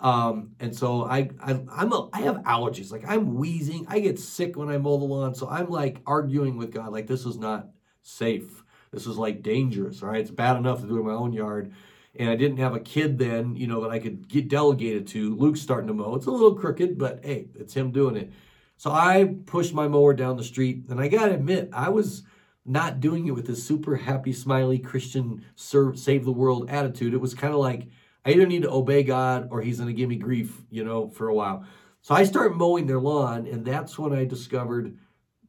Um, 0.00 0.52
and 0.58 0.74
so 0.74 1.04
I, 1.04 1.28
I 1.42 1.60
I'm 1.70 1.92
a, 1.92 2.08
I 2.14 2.22
have 2.22 2.36
allergies. 2.36 2.90
Like 2.90 3.04
I'm 3.06 3.34
wheezing. 3.34 3.84
I 3.86 4.00
get 4.00 4.18
sick 4.18 4.56
when 4.56 4.70
I 4.70 4.78
mow 4.78 4.96
the 4.96 5.04
lawn. 5.04 5.34
So 5.34 5.46
I'm 5.46 5.68
like 5.68 6.00
arguing 6.06 6.56
with 6.56 6.72
God, 6.72 6.90
like 6.90 7.06
this 7.06 7.26
is 7.26 7.36
not 7.36 7.68
safe. 8.02 8.64
This 8.92 9.06
is 9.06 9.18
like 9.18 9.42
dangerous. 9.42 10.02
All 10.02 10.08
right, 10.08 10.22
it's 10.22 10.30
bad 10.30 10.56
enough 10.56 10.80
to 10.80 10.86
do 10.86 10.98
in 10.98 11.06
my 11.06 11.12
own 11.12 11.34
yard. 11.34 11.74
And 12.18 12.30
I 12.30 12.34
didn't 12.34 12.56
have 12.56 12.74
a 12.74 12.80
kid 12.80 13.18
then, 13.18 13.56
you 13.56 13.66
know, 13.66 13.82
that 13.82 13.90
I 13.90 13.98
could 13.98 14.26
get 14.26 14.48
delegated 14.48 15.06
to. 15.08 15.36
Luke's 15.36 15.60
starting 15.60 15.86
to 15.88 15.94
mow. 15.94 16.16
It's 16.16 16.26
a 16.26 16.30
little 16.30 16.54
crooked, 16.54 16.98
but 16.98 17.20
hey, 17.22 17.48
it's 17.54 17.74
him 17.74 17.92
doing 17.92 18.16
it. 18.16 18.32
So 18.80 18.90
I 18.90 19.34
pushed 19.44 19.74
my 19.74 19.88
mower 19.88 20.14
down 20.14 20.38
the 20.38 20.42
street, 20.42 20.84
and 20.88 20.98
I 20.98 21.08
gotta 21.08 21.34
admit, 21.34 21.68
I 21.70 21.90
was 21.90 22.22
not 22.64 22.98
doing 22.98 23.26
it 23.26 23.32
with 23.32 23.46
this 23.46 23.62
super 23.62 23.94
happy, 23.94 24.32
smiley 24.32 24.78
Christian 24.78 25.44
serve, 25.54 25.98
save 25.98 26.24
the 26.24 26.32
world 26.32 26.70
attitude. 26.70 27.12
It 27.12 27.20
was 27.20 27.34
kind 27.34 27.52
of 27.52 27.60
like 27.60 27.88
I 28.24 28.30
either 28.30 28.46
need 28.46 28.62
to 28.62 28.70
obey 28.70 29.02
God 29.02 29.48
or 29.50 29.60
He's 29.60 29.80
to 29.80 29.92
give 29.92 30.08
me 30.08 30.16
grief, 30.16 30.62
you 30.70 30.82
know, 30.82 31.10
for 31.10 31.28
a 31.28 31.34
while. 31.34 31.66
So 32.00 32.14
I 32.14 32.24
start 32.24 32.56
mowing 32.56 32.86
their 32.86 33.00
lawn, 33.00 33.46
and 33.46 33.66
that's 33.66 33.98
when 33.98 34.14
I 34.14 34.24
discovered 34.24 34.96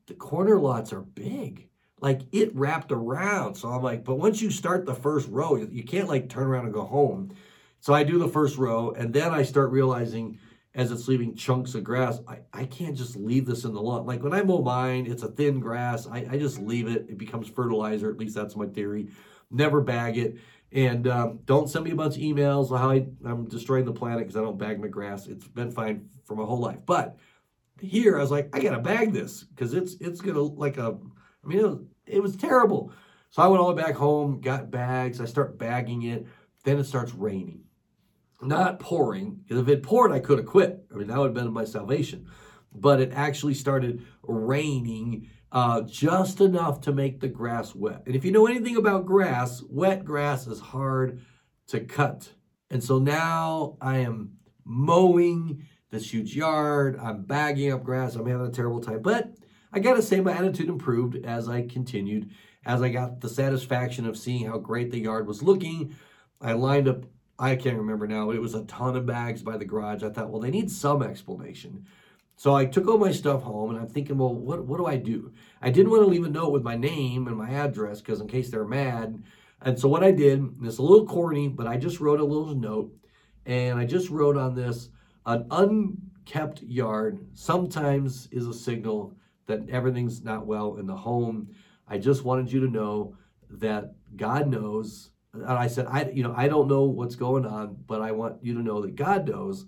the 0.07 0.13
corner 0.13 0.59
lots 0.59 0.91
are 0.91 0.99
big. 0.99 1.69
Like 2.01 2.23
it 2.33 2.53
wrapped 2.53 2.91
around. 2.91 3.55
So 3.55 3.69
I'm 3.69 3.81
like, 3.81 4.03
but 4.03 4.15
once 4.15 4.41
you 4.41 4.51
start 4.51 4.85
the 4.85 4.93
first 4.93 5.29
row, 5.29 5.55
you 5.55 5.85
can't 5.85 6.09
like 6.09 6.27
turn 6.27 6.47
around 6.47 6.65
and 6.65 6.73
go 6.73 6.83
home. 6.83 7.33
So 7.79 7.93
I 7.93 8.03
do 8.03 8.19
the 8.19 8.27
first 8.27 8.57
row, 8.57 8.91
and 8.91 9.13
then 9.13 9.31
I 9.31 9.43
start 9.43 9.71
realizing 9.71 10.37
as 10.73 10.91
it's 10.91 11.07
leaving 11.07 11.35
chunks 11.35 11.75
of 11.75 11.83
grass, 11.83 12.19
I, 12.27 12.39
I 12.53 12.65
can't 12.65 12.95
just 12.95 13.15
leave 13.17 13.45
this 13.45 13.65
in 13.65 13.73
the 13.73 13.81
lawn. 13.81 14.05
Like 14.05 14.23
when 14.23 14.33
I 14.33 14.41
mow 14.41 14.61
mine, 14.61 15.05
it's 15.05 15.23
a 15.23 15.27
thin 15.27 15.59
grass. 15.59 16.07
I, 16.07 16.25
I 16.31 16.37
just 16.37 16.59
leave 16.59 16.87
it. 16.87 17.07
It 17.09 17.17
becomes 17.17 17.49
fertilizer. 17.49 18.09
At 18.09 18.17
least 18.17 18.35
that's 18.35 18.55
my 18.55 18.67
theory. 18.67 19.09
Never 19.49 19.81
bag 19.81 20.17
it. 20.17 20.37
And 20.71 21.07
um, 21.07 21.39
don't 21.43 21.69
send 21.69 21.83
me 21.83 21.91
a 21.91 21.95
bunch 21.95 22.15
of 22.15 22.21
emails 22.21 22.69
how 22.69 22.89
I, 22.89 23.05
I'm 23.25 23.49
destroying 23.49 23.83
the 23.83 23.91
planet 23.91 24.19
because 24.19 24.37
I 24.37 24.41
don't 24.41 24.57
bag 24.57 24.79
my 24.79 24.87
grass. 24.87 25.27
It's 25.27 25.45
been 25.45 25.71
fine 25.71 26.09
for 26.23 26.35
my 26.35 26.45
whole 26.45 26.59
life. 26.59 26.79
But 26.85 27.17
here 27.81 28.17
I 28.17 28.21
was 28.21 28.31
like, 28.31 28.55
I 28.55 28.61
gotta 28.61 28.79
bag 28.79 29.11
this 29.11 29.43
because 29.43 29.73
it's 29.73 29.95
it's 29.99 30.21
gonna 30.21 30.41
like 30.41 30.77
a. 30.77 30.97
I 31.43 31.47
mean, 31.47 31.59
it 31.59 31.67
was, 31.67 31.79
it 32.05 32.23
was 32.23 32.37
terrible. 32.37 32.93
So 33.31 33.41
I 33.41 33.47
went 33.47 33.61
all 33.61 33.69
the 33.69 33.75
way 33.75 33.83
back 33.83 33.95
home, 33.95 34.39
got 34.39 34.71
bags. 34.71 35.19
I 35.19 35.25
start 35.25 35.57
bagging 35.57 36.03
it. 36.03 36.27
Then 36.63 36.77
it 36.77 36.85
starts 36.85 37.13
raining 37.13 37.63
not 38.41 38.79
pouring, 38.79 39.41
because 39.43 39.61
if 39.61 39.67
it 39.67 39.83
poured, 39.83 40.11
I 40.11 40.19
could 40.19 40.39
have 40.39 40.47
quit. 40.47 40.83
I 40.91 40.97
mean, 40.97 41.07
that 41.07 41.17
would 41.17 41.27
have 41.27 41.33
been 41.33 41.53
my 41.53 41.65
salvation. 41.65 42.27
But 42.73 43.01
it 43.01 43.11
actually 43.13 43.53
started 43.53 44.05
raining 44.23 45.29
uh, 45.51 45.81
just 45.81 46.39
enough 46.39 46.81
to 46.81 46.93
make 46.93 47.19
the 47.19 47.27
grass 47.27 47.75
wet. 47.75 48.03
And 48.05 48.15
if 48.15 48.23
you 48.23 48.31
know 48.31 48.47
anything 48.47 48.77
about 48.77 49.05
grass, 49.05 49.61
wet 49.69 50.05
grass 50.05 50.47
is 50.47 50.59
hard 50.59 51.21
to 51.67 51.81
cut. 51.81 52.31
And 52.69 52.83
so 52.83 52.99
now 52.99 53.77
I 53.81 53.97
am 53.97 54.37
mowing 54.63 55.67
this 55.89 56.13
huge 56.13 56.35
yard. 56.35 56.97
I'm 57.01 57.23
bagging 57.23 57.73
up 57.73 57.83
grass. 57.83 58.15
I'm 58.15 58.25
having 58.25 58.47
a 58.47 58.51
terrible 58.51 58.79
time. 58.79 59.01
But 59.01 59.33
I 59.73 59.79
got 59.79 59.95
to 59.95 60.01
say, 60.01 60.21
my 60.21 60.31
attitude 60.31 60.69
improved 60.69 61.25
as 61.25 61.49
I 61.49 61.67
continued, 61.67 62.31
as 62.65 62.81
I 62.81 62.89
got 62.89 63.19
the 63.19 63.29
satisfaction 63.29 64.05
of 64.05 64.17
seeing 64.17 64.47
how 64.47 64.57
great 64.57 64.91
the 64.91 64.99
yard 64.99 65.27
was 65.27 65.43
looking. 65.43 65.95
I 66.39 66.53
lined 66.53 66.87
up 66.87 67.05
I 67.41 67.55
can't 67.55 67.77
remember 67.77 68.05
now. 68.05 68.29
It 68.29 68.39
was 68.39 68.53
a 68.53 68.65
ton 68.65 68.95
of 68.95 69.07
bags 69.07 69.41
by 69.41 69.57
the 69.57 69.65
garage. 69.65 70.03
I 70.03 70.09
thought, 70.09 70.29
well, 70.29 70.39
they 70.39 70.51
need 70.51 70.69
some 70.69 71.01
explanation. 71.01 71.87
So 72.35 72.53
I 72.55 72.65
took 72.65 72.87
all 72.87 72.99
my 72.99 73.11
stuff 73.11 73.41
home 73.41 73.71
and 73.71 73.79
I'm 73.79 73.87
thinking, 73.87 74.19
well, 74.19 74.33
what, 74.33 74.63
what 74.63 74.77
do 74.77 74.85
I 74.85 74.97
do? 74.97 75.33
I 75.59 75.71
didn't 75.71 75.91
want 75.91 76.03
to 76.03 76.07
leave 76.07 76.23
a 76.23 76.29
note 76.29 76.51
with 76.51 76.61
my 76.61 76.75
name 76.75 77.27
and 77.27 77.35
my 77.35 77.49
address 77.49 77.99
because 77.99 78.21
in 78.21 78.27
case 78.27 78.51
they're 78.51 78.63
mad. 78.63 79.23
And 79.63 79.79
so 79.79 79.87
what 79.87 80.03
I 80.03 80.11
did, 80.11 80.47
it's 80.61 80.77
a 80.77 80.83
little 80.83 81.05
corny, 81.07 81.47
but 81.47 81.65
I 81.65 81.77
just 81.77 81.99
wrote 81.99 82.19
a 82.19 82.25
little 82.25 82.53
note 82.53 82.91
and 83.47 83.79
I 83.79 83.85
just 83.85 84.09
wrote 84.09 84.37
on 84.37 84.53
this 84.53 84.89
an 85.25 85.47
unkept 85.49 86.61
yard 86.61 87.25
sometimes 87.33 88.27
is 88.31 88.47
a 88.47 88.53
signal 88.53 89.15
that 89.47 89.67
everything's 89.69 90.23
not 90.23 90.45
well 90.45 90.77
in 90.77 90.85
the 90.85 90.95
home. 90.95 91.49
I 91.87 91.97
just 91.97 92.23
wanted 92.23 92.51
you 92.51 92.59
to 92.61 92.71
know 92.71 93.15
that 93.49 93.95
God 94.15 94.47
knows. 94.47 95.10
And 95.33 95.45
I 95.45 95.67
said, 95.67 95.87
I 95.87 96.09
you 96.09 96.23
know, 96.23 96.33
I 96.35 96.47
don't 96.47 96.67
know 96.67 96.83
what's 96.83 97.15
going 97.15 97.45
on, 97.45 97.77
but 97.87 98.01
I 98.01 98.11
want 98.11 98.43
you 98.43 98.53
to 98.55 98.61
know 98.61 98.81
that 98.81 98.95
God 98.95 99.27
knows 99.27 99.65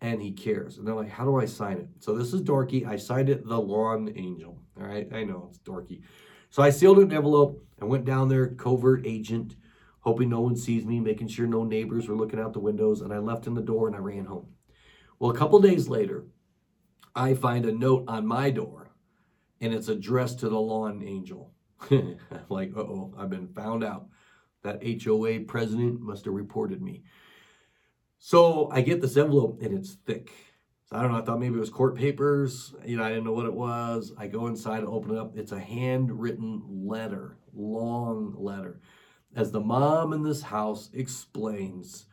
and 0.00 0.20
he 0.20 0.32
cares. 0.32 0.78
And 0.78 0.86
they're 0.86 0.94
like, 0.94 1.10
how 1.10 1.24
do 1.24 1.36
I 1.36 1.46
sign 1.46 1.78
it? 1.78 1.88
So 2.00 2.14
this 2.14 2.32
is 2.32 2.42
dorky. 2.42 2.86
I 2.86 2.96
signed 2.96 3.28
it 3.28 3.46
the 3.46 3.58
lawn 3.60 4.12
angel. 4.16 4.60
All 4.78 4.86
right. 4.86 5.08
I 5.12 5.24
know 5.24 5.46
it's 5.48 5.58
dorky. 5.58 6.02
So 6.50 6.62
I 6.62 6.70
sealed 6.70 6.98
it 6.98 7.02
in 7.02 7.10
an 7.12 7.16
envelope 7.16 7.64
and 7.80 7.88
went 7.88 8.04
down 8.04 8.28
there, 8.28 8.48
covert 8.48 9.06
agent, 9.06 9.56
hoping 10.00 10.28
no 10.28 10.40
one 10.40 10.56
sees 10.56 10.84
me, 10.84 11.00
making 11.00 11.28
sure 11.28 11.46
no 11.46 11.64
neighbors 11.64 12.08
were 12.08 12.16
looking 12.16 12.40
out 12.40 12.52
the 12.52 12.60
windows. 12.60 13.00
And 13.00 13.12
I 13.12 13.18
left 13.18 13.46
in 13.46 13.54
the 13.54 13.62
door 13.62 13.86
and 13.86 13.96
I 13.96 14.00
ran 14.00 14.26
home. 14.26 14.48
Well, 15.18 15.30
a 15.30 15.38
couple 15.38 15.60
days 15.60 15.88
later, 15.88 16.24
I 17.14 17.34
find 17.34 17.64
a 17.64 17.72
note 17.72 18.04
on 18.08 18.26
my 18.26 18.50
door 18.50 18.90
and 19.60 19.72
it's 19.72 19.88
addressed 19.88 20.40
to 20.40 20.48
the 20.48 20.60
lawn 20.60 21.02
angel. 21.02 21.52
Like, 22.48 22.76
oh, 22.76 23.14
I've 23.18 23.30
been 23.30 23.48
found 23.48 23.82
out. 23.82 24.06
That 24.62 24.82
HOA 25.02 25.40
president 25.40 26.00
must 26.00 26.24
have 26.24 26.34
reported 26.34 26.82
me. 26.82 27.02
So 28.18 28.70
I 28.70 28.82
get 28.82 29.00
this 29.00 29.16
envelope 29.16 29.60
and 29.60 29.76
it's 29.76 29.94
thick. 30.06 30.30
So 30.84 30.96
I 30.96 31.02
don't 31.02 31.10
know. 31.10 31.18
I 31.18 31.22
thought 31.22 31.40
maybe 31.40 31.56
it 31.56 31.60
was 31.60 31.70
court 31.70 31.96
papers. 31.96 32.72
You 32.84 32.96
know, 32.96 33.02
I 33.02 33.08
didn't 33.08 33.24
know 33.24 33.32
what 33.32 33.46
it 33.46 33.54
was. 33.54 34.12
I 34.16 34.28
go 34.28 34.46
inside 34.46 34.78
and 34.78 34.88
open 34.88 35.16
it 35.16 35.18
up. 35.18 35.36
It's 35.36 35.52
a 35.52 35.58
handwritten 35.58 36.62
letter, 36.68 37.36
long 37.52 38.36
letter, 38.38 38.80
as 39.34 39.50
the 39.50 39.60
mom 39.60 40.12
in 40.12 40.22
this 40.22 40.42
house 40.42 40.90
explains 40.92 42.06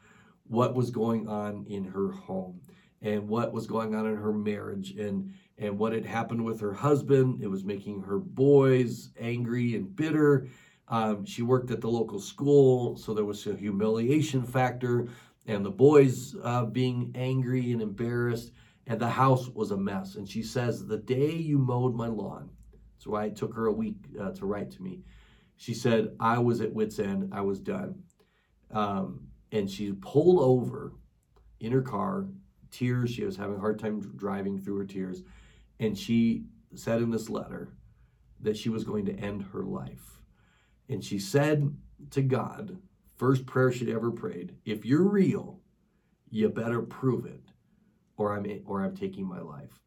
what 0.47 0.73
was 0.73 0.89
going 0.89 1.27
on 1.27 1.65
in 1.69 1.83
her 1.85 2.11
home 2.11 2.61
and 3.01 3.27
what 3.27 3.53
was 3.53 3.67
going 3.67 3.93
on 3.93 4.07
in 4.07 4.15
her 4.15 4.33
marriage 4.33 4.91
and 4.91 5.33
and 5.57 5.77
what 5.77 5.93
had 5.93 6.05
happened 6.05 6.43
with 6.43 6.61
her 6.61 6.73
husband. 6.73 7.43
It 7.43 7.47
was 7.47 7.63
making 7.63 8.01
her 8.03 8.17
boys 8.17 9.09
angry 9.19 9.75
and 9.75 9.95
bitter. 9.95 10.47
Um, 10.89 11.25
she 11.25 11.41
worked 11.41 11.71
at 11.71 11.81
the 11.81 11.89
local 11.89 12.19
school, 12.19 12.97
so 12.97 13.13
there 13.13 13.25
was 13.25 13.45
a 13.47 13.55
humiliation 13.55 14.43
factor, 14.43 15.07
and 15.45 15.65
the 15.65 15.71
boys 15.71 16.35
uh, 16.43 16.65
being 16.65 17.11
angry 17.15 17.71
and 17.71 17.81
embarrassed, 17.81 18.51
and 18.87 18.99
the 18.99 19.09
house 19.09 19.49
was 19.49 19.71
a 19.71 19.77
mess. 19.77 20.15
And 20.15 20.27
she 20.27 20.41
says, 20.41 20.85
The 20.85 20.97
day 20.97 21.31
you 21.31 21.59
mowed 21.59 21.95
my 21.95 22.07
lawn, 22.07 22.49
that's 22.95 23.07
why 23.07 23.25
it 23.25 23.35
took 23.35 23.53
her 23.55 23.67
a 23.67 23.73
week 23.73 23.97
uh, 24.19 24.31
to 24.31 24.45
write 24.45 24.71
to 24.71 24.81
me. 24.81 25.03
She 25.57 25.73
said, 25.73 26.15
I 26.19 26.39
was 26.39 26.61
at 26.61 26.73
wit's 26.73 26.99
end, 26.99 27.31
I 27.33 27.41
was 27.41 27.59
done. 27.59 28.03
Um, 28.71 29.27
and 29.51 29.69
she 29.69 29.91
pulled 29.93 30.39
over 30.41 30.93
in 31.59 31.71
her 31.71 31.81
car, 31.81 32.27
tears. 32.71 33.11
She 33.11 33.25
was 33.25 33.35
having 33.35 33.57
a 33.57 33.59
hard 33.59 33.79
time 33.79 33.99
driving 34.15 34.59
through 34.59 34.77
her 34.77 34.85
tears 34.85 35.23
and 35.79 35.97
she 35.97 36.45
said 36.75 37.01
in 37.01 37.09
this 37.09 37.29
letter 37.29 37.73
that 38.41 38.57
she 38.57 38.69
was 38.69 38.83
going 38.83 39.05
to 39.05 39.13
end 39.13 39.43
her 39.53 39.63
life. 39.63 40.18
And 40.89 41.03
she 41.03 41.19
said 41.19 41.75
to 42.11 42.21
God, 42.21 42.77
first 43.15 43.45
prayer 43.45 43.71
she'd 43.71 43.89
ever 43.89 44.11
prayed, 44.11 44.55
if 44.65 44.85
you're 44.85 45.07
real, 45.07 45.59
you 46.29 46.49
better 46.49 46.81
prove 46.81 47.25
it 47.25 47.43
or 48.17 48.35
I'm 48.35 48.45
or 48.65 48.83
I'm 48.83 48.95
taking 48.95 49.25
my 49.25 49.39
life. 49.39 49.79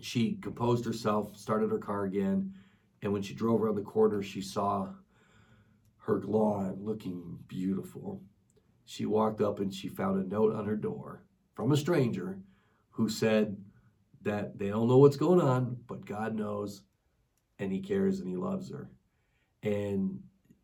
She 0.00 0.36
composed 0.40 0.84
herself, 0.84 1.36
started 1.36 1.70
her 1.70 1.78
car 1.78 2.04
again, 2.04 2.54
and 3.02 3.12
when 3.12 3.22
she 3.22 3.34
drove 3.34 3.62
around 3.62 3.74
the 3.74 3.82
corner, 3.82 4.22
she 4.22 4.40
saw 4.40 4.88
her 5.98 6.20
lawn 6.22 6.78
looking 6.80 7.38
beautiful. 7.48 8.22
She 8.84 9.06
walked 9.06 9.40
up 9.40 9.60
and 9.60 9.72
she 9.72 9.88
found 9.88 10.20
a 10.20 10.28
note 10.28 10.54
on 10.54 10.66
her 10.66 10.76
door 10.76 11.24
from 11.54 11.72
a 11.72 11.76
stranger 11.76 12.38
who 12.90 13.08
said, 13.08 13.56
that 14.24 14.58
they 14.58 14.68
don't 14.68 14.88
know 14.88 14.98
what's 14.98 15.16
going 15.16 15.40
on, 15.40 15.76
but 15.86 16.06
God 16.06 16.34
knows 16.34 16.82
and 17.58 17.72
He 17.72 17.80
cares 17.80 18.20
and 18.20 18.28
He 18.28 18.36
loves 18.36 18.70
her. 18.70 18.90
And 19.62 20.20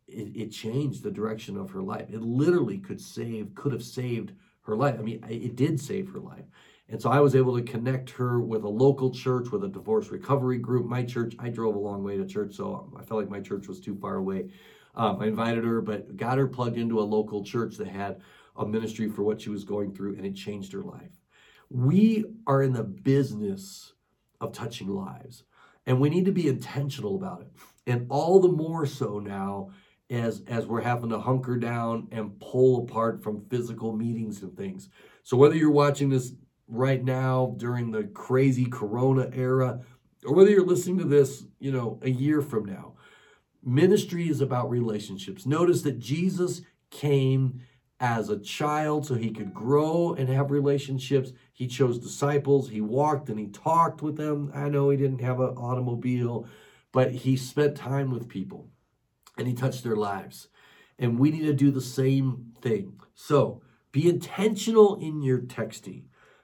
it, 0.07 0.35
it, 0.35 0.51
changed 0.51 1.03
the 1.03 1.11
direction 1.11 1.55
of 1.55 1.69
her 1.71 1.81
life. 1.81 2.07
It 2.09 2.21
literally 2.21 2.79
could 2.79 2.99
save, 2.99 3.53
could 3.55 3.71
have 3.71 3.83
saved 3.83 4.33
her 4.61 4.75
life. 4.75 4.95
I 4.99 5.01
mean, 5.01 5.23
it 5.29 5.55
did 5.55 5.79
save 5.79 6.09
her 6.09 6.19
life. 6.19 6.45
And 6.89 6.99
so 6.99 7.11
I 7.11 7.19
was 7.19 7.35
able 7.35 7.55
to 7.55 7.63
connect 7.63 8.09
her 8.11 8.39
with 8.41 8.63
a 8.63 8.69
local 8.69 9.13
church, 9.13 9.51
with 9.51 9.63
a 9.63 9.67
divorce 9.67 10.09
recovery 10.09 10.57
group. 10.57 10.87
My 10.87 11.03
church, 11.03 11.35
I 11.37 11.49
drove 11.49 11.75
a 11.75 11.79
long 11.79 12.03
way 12.03 12.17
to 12.17 12.25
church, 12.25 12.55
so 12.55 12.91
I 12.97 13.03
felt 13.03 13.19
like 13.19 13.29
my 13.29 13.41
church 13.41 13.67
was 13.67 13.79
too 13.79 13.95
far 13.95 14.15
away. 14.15 14.49
Um, 14.95 15.19
I 15.21 15.27
invited 15.27 15.63
her, 15.63 15.81
but 15.81 16.17
got 16.17 16.39
her 16.39 16.47
plugged 16.47 16.77
into 16.77 16.99
a 16.99 17.01
local 17.01 17.43
church 17.43 17.77
that 17.77 17.87
had 17.87 18.21
a 18.57 18.65
ministry 18.65 19.07
for 19.07 19.21
what 19.21 19.39
she 19.39 19.51
was 19.51 19.63
going 19.63 19.93
through, 19.93 20.15
and 20.15 20.25
it 20.25 20.35
changed 20.35 20.73
her 20.73 20.81
life. 20.81 21.11
We 21.69 22.25
are 22.47 22.63
in 22.63 22.73
the 22.73 22.83
business 22.83 23.93
of 24.41 24.51
touching 24.51 24.87
lives, 24.87 25.43
and 25.85 25.99
we 25.99 26.09
need 26.09 26.25
to 26.25 26.31
be 26.31 26.47
intentional 26.47 27.15
about 27.15 27.41
it. 27.41 27.51
And 27.89 28.05
all 28.09 28.39
the 28.39 28.47
more 28.47 28.85
so 28.85 29.19
now 29.19 29.71
as 30.09 30.41
as 30.47 30.65
we're 30.65 30.81
having 30.81 31.09
to 31.09 31.19
hunker 31.19 31.57
down 31.57 32.07
and 32.11 32.39
pull 32.39 32.83
apart 32.83 33.21
from 33.21 33.45
physical 33.49 33.93
meetings 33.93 34.41
and 34.41 34.55
things. 34.55 34.89
So 35.23 35.37
whether 35.37 35.55
you're 35.55 35.71
watching 35.71 36.09
this 36.09 36.33
right 36.67 37.03
now 37.03 37.55
during 37.57 37.91
the 37.91 38.03
crazy 38.03 38.65
corona 38.65 39.29
era 39.33 39.81
or 40.25 40.33
whether 40.33 40.49
you're 40.49 40.65
listening 40.65 40.97
to 40.99 41.05
this, 41.05 41.45
you 41.59 41.71
know, 41.71 41.99
a 42.01 42.09
year 42.09 42.41
from 42.41 42.65
now, 42.65 42.93
ministry 43.63 44.29
is 44.29 44.41
about 44.41 44.69
relationships. 44.69 45.45
Notice 45.45 45.81
that 45.83 45.99
Jesus 45.99 46.61
came 46.89 47.61
as 47.99 48.29
a 48.29 48.39
child 48.39 49.05
so 49.05 49.15
he 49.15 49.29
could 49.29 49.53
grow 49.53 50.13
and 50.17 50.29
have 50.29 50.51
relationships. 50.51 51.31
He 51.53 51.67
chose 51.67 51.99
disciples. 51.99 52.69
He 52.69 52.81
walked 52.81 53.29
and 53.29 53.39
he 53.39 53.47
talked 53.47 54.01
with 54.01 54.15
them. 54.15 54.51
I 54.55 54.69
know 54.69 54.89
he 54.89 54.97
didn't 54.97 55.21
have 55.21 55.39
an 55.39 55.49
automobile, 55.57 56.47
but 56.91 57.11
he 57.11 57.35
spent 57.35 57.75
time 57.75 58.11
with 58.11 58.27
people 58.27 58.69
and 59.37 59.47
he 59.47 59.53
touched 59.53 59.83
their 59.83 59.95
lives. 59.95 60.47
And 60.97 61.17
we 61.17 61.31
need 61.31 61.45
to 61.45 61.53
do 61.53 61.71
the 61.71 61.81
same 61.81 62.53
thing. 62.61 62.99
So 63.13 63.61
be 63.91 64.09
intentional 64.09 64.97
in 64.99 65.21
your 65.21 65.39
texting. 65.39 66.03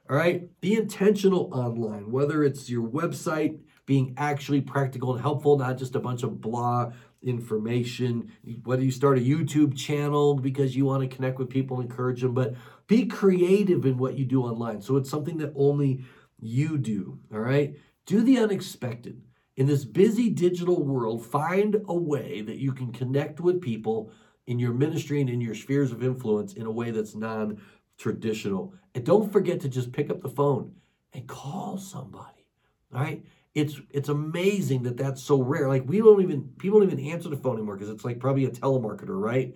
All 0.09 0.15
right? 0.15 0.49
Be 0.61 0.75
intentional 0.75 1.49
online, 1.51 2.11
whether 2.11 2.43
it's 2.43 2.69
your 2.69 2.87
website 2.87 3.59
being 3.85 4.13
actually 4.17 4.61
practical 4.61 5.13
and 5.13 5.21
helpful, 5.21 5.57
not 5.57 5.77
just 5.77 5.95
a 5.95 5.99
bunch 5.99 6.23
of 6.23 6.41
blah 6.41 6.91
information, 7.21 8.31
whether 8.63 8.83
you 8.83 8.91
start 8.91 9.17
a 9.17 9.21
YouTube 9.21 9.75
channel 9.75 10.35
because 10.35 10.75
you 10.75 10.85
want 10.85 11.01
to 11.01 11.15
connect 11.15 11.39
with 11.39 11.49
people 11.49 11.79
and 11.79 11.89
encourage 11.89 12.21
them, 12.21 12.33
but 12.33 12.53
be 12.87 13.05
creative 13.05 13.85
in 13.85 13.97
what 13.97 14.17
you 14.17 14.25
do 14.25 14.43
online. 14.43 14.81
So 14.81 14.95
it's 14.97 15.09
something 15.09 15.37
that 15.37 15.53
only 15.55 16.05
you 16.39 16.77
do, 16.77 17.19
all 17.33 17.39
right? 17.39 17.75
Do 18.05 18.21
the 18.21 18.37
unexpected. 18.37 19.21
In 19.55 19.67
this 19.67 19.85
busy 19.85 20.29
digital 20.29 20.83
world, 20.83 21.25
find 21.25 21.81
a 21.87 21.93
way 21.93 22.41
that 22.41 22.57
you 22.57 22.73
can 22.73 22.91
connect 22.91 23.39
with 23.39 23.61
people 23.61 24.11
in 24.47 24.59
your 24.59 24.73
ministry 24.73 25.21
and 25.21 25.29
in 25.29 25.41
your 25.41 25.55
spheres 25.55 25.91
of 25.91 26.03
influence 26.03 26.53
in 26.53 26.65
a 26.65 26.71
way 26.71 26.91
that's 26.91 27.15
non 27.15 27.61
traditional. 27.97 28.73
And 28.93 29.05
don't 29.05 29.31
forget 29.31 29.61
to 29.61 29.69
just 29.69 29.91
pick 29.91 30.09
up 30.09 30.21
the 30.21 30.29
phone 30.29 30.73
and 31.13 31.27
call 31.27 31.77
somebody, 31.77 32.45
all 32.93 33.01
right? 33.01 33.23
it's 33.55 33.79
it's 33.89 34.09
amazing 34.09 34.83
that 34.83 34.97
that's 34.97 35.23
so 35.23 35.41
rare. 35.41 35.69
Like 35.69 35.87
we 35.87 35.99
don't 35.99 36.21
even 36.21 36.49
people 36.59 36.79
don't 36.79 36.91
even 36.91 37.11
answer 37.11 37.29
the 37.29 37.37
phone 37.37 37.55
anymore 37.55 37.77
because 37.77 37.89
it's 37.89 38.05
like 38.05 38.19
probably 38.19 38.45
a 38.45 38.49
telemarketer, 38.49 39.19
right? 39.19 39.55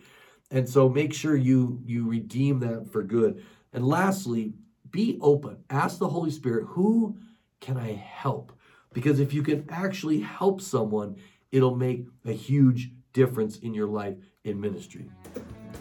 And 0.52 0.68
so 0.68 0.90
make 0.90 1.14
sure 1.14 1.36
you 1.36 1.82
you 1.86 2.08
redeem 2.10 2.60
that 2.62 2.92
for 2.92 3.04
good. 3.04 3.44
And 3.74 3.86
lastly, 3.86 4.54
be 4.90 5.20
open. 5.22 5.58
Ask 5.70 6.00
the 6.00 6.08
Holy 6.08 6.32
Spirit, 6.32 6.66
who 6.66 7.18
can 7.60 7.78
I 7.78 7.92
help? 7.92 8.54
Because 8.94 9.20
if 9.20 9.34
you 9.34 9.44
can 9.44 9.66
actually 9.70 10.22
help 10.22 10.62
someone, 10.62 11.16
it'll 11.52 11.76
make 11.76 12.06
a 12.26 12.32
huge 12.32 12.92
difference 13.14 13.58
in 13.58 13.74
your 13.74 13.88
life 13.88 14.16
in 14.44 14.60
ministry. 14.60 15.10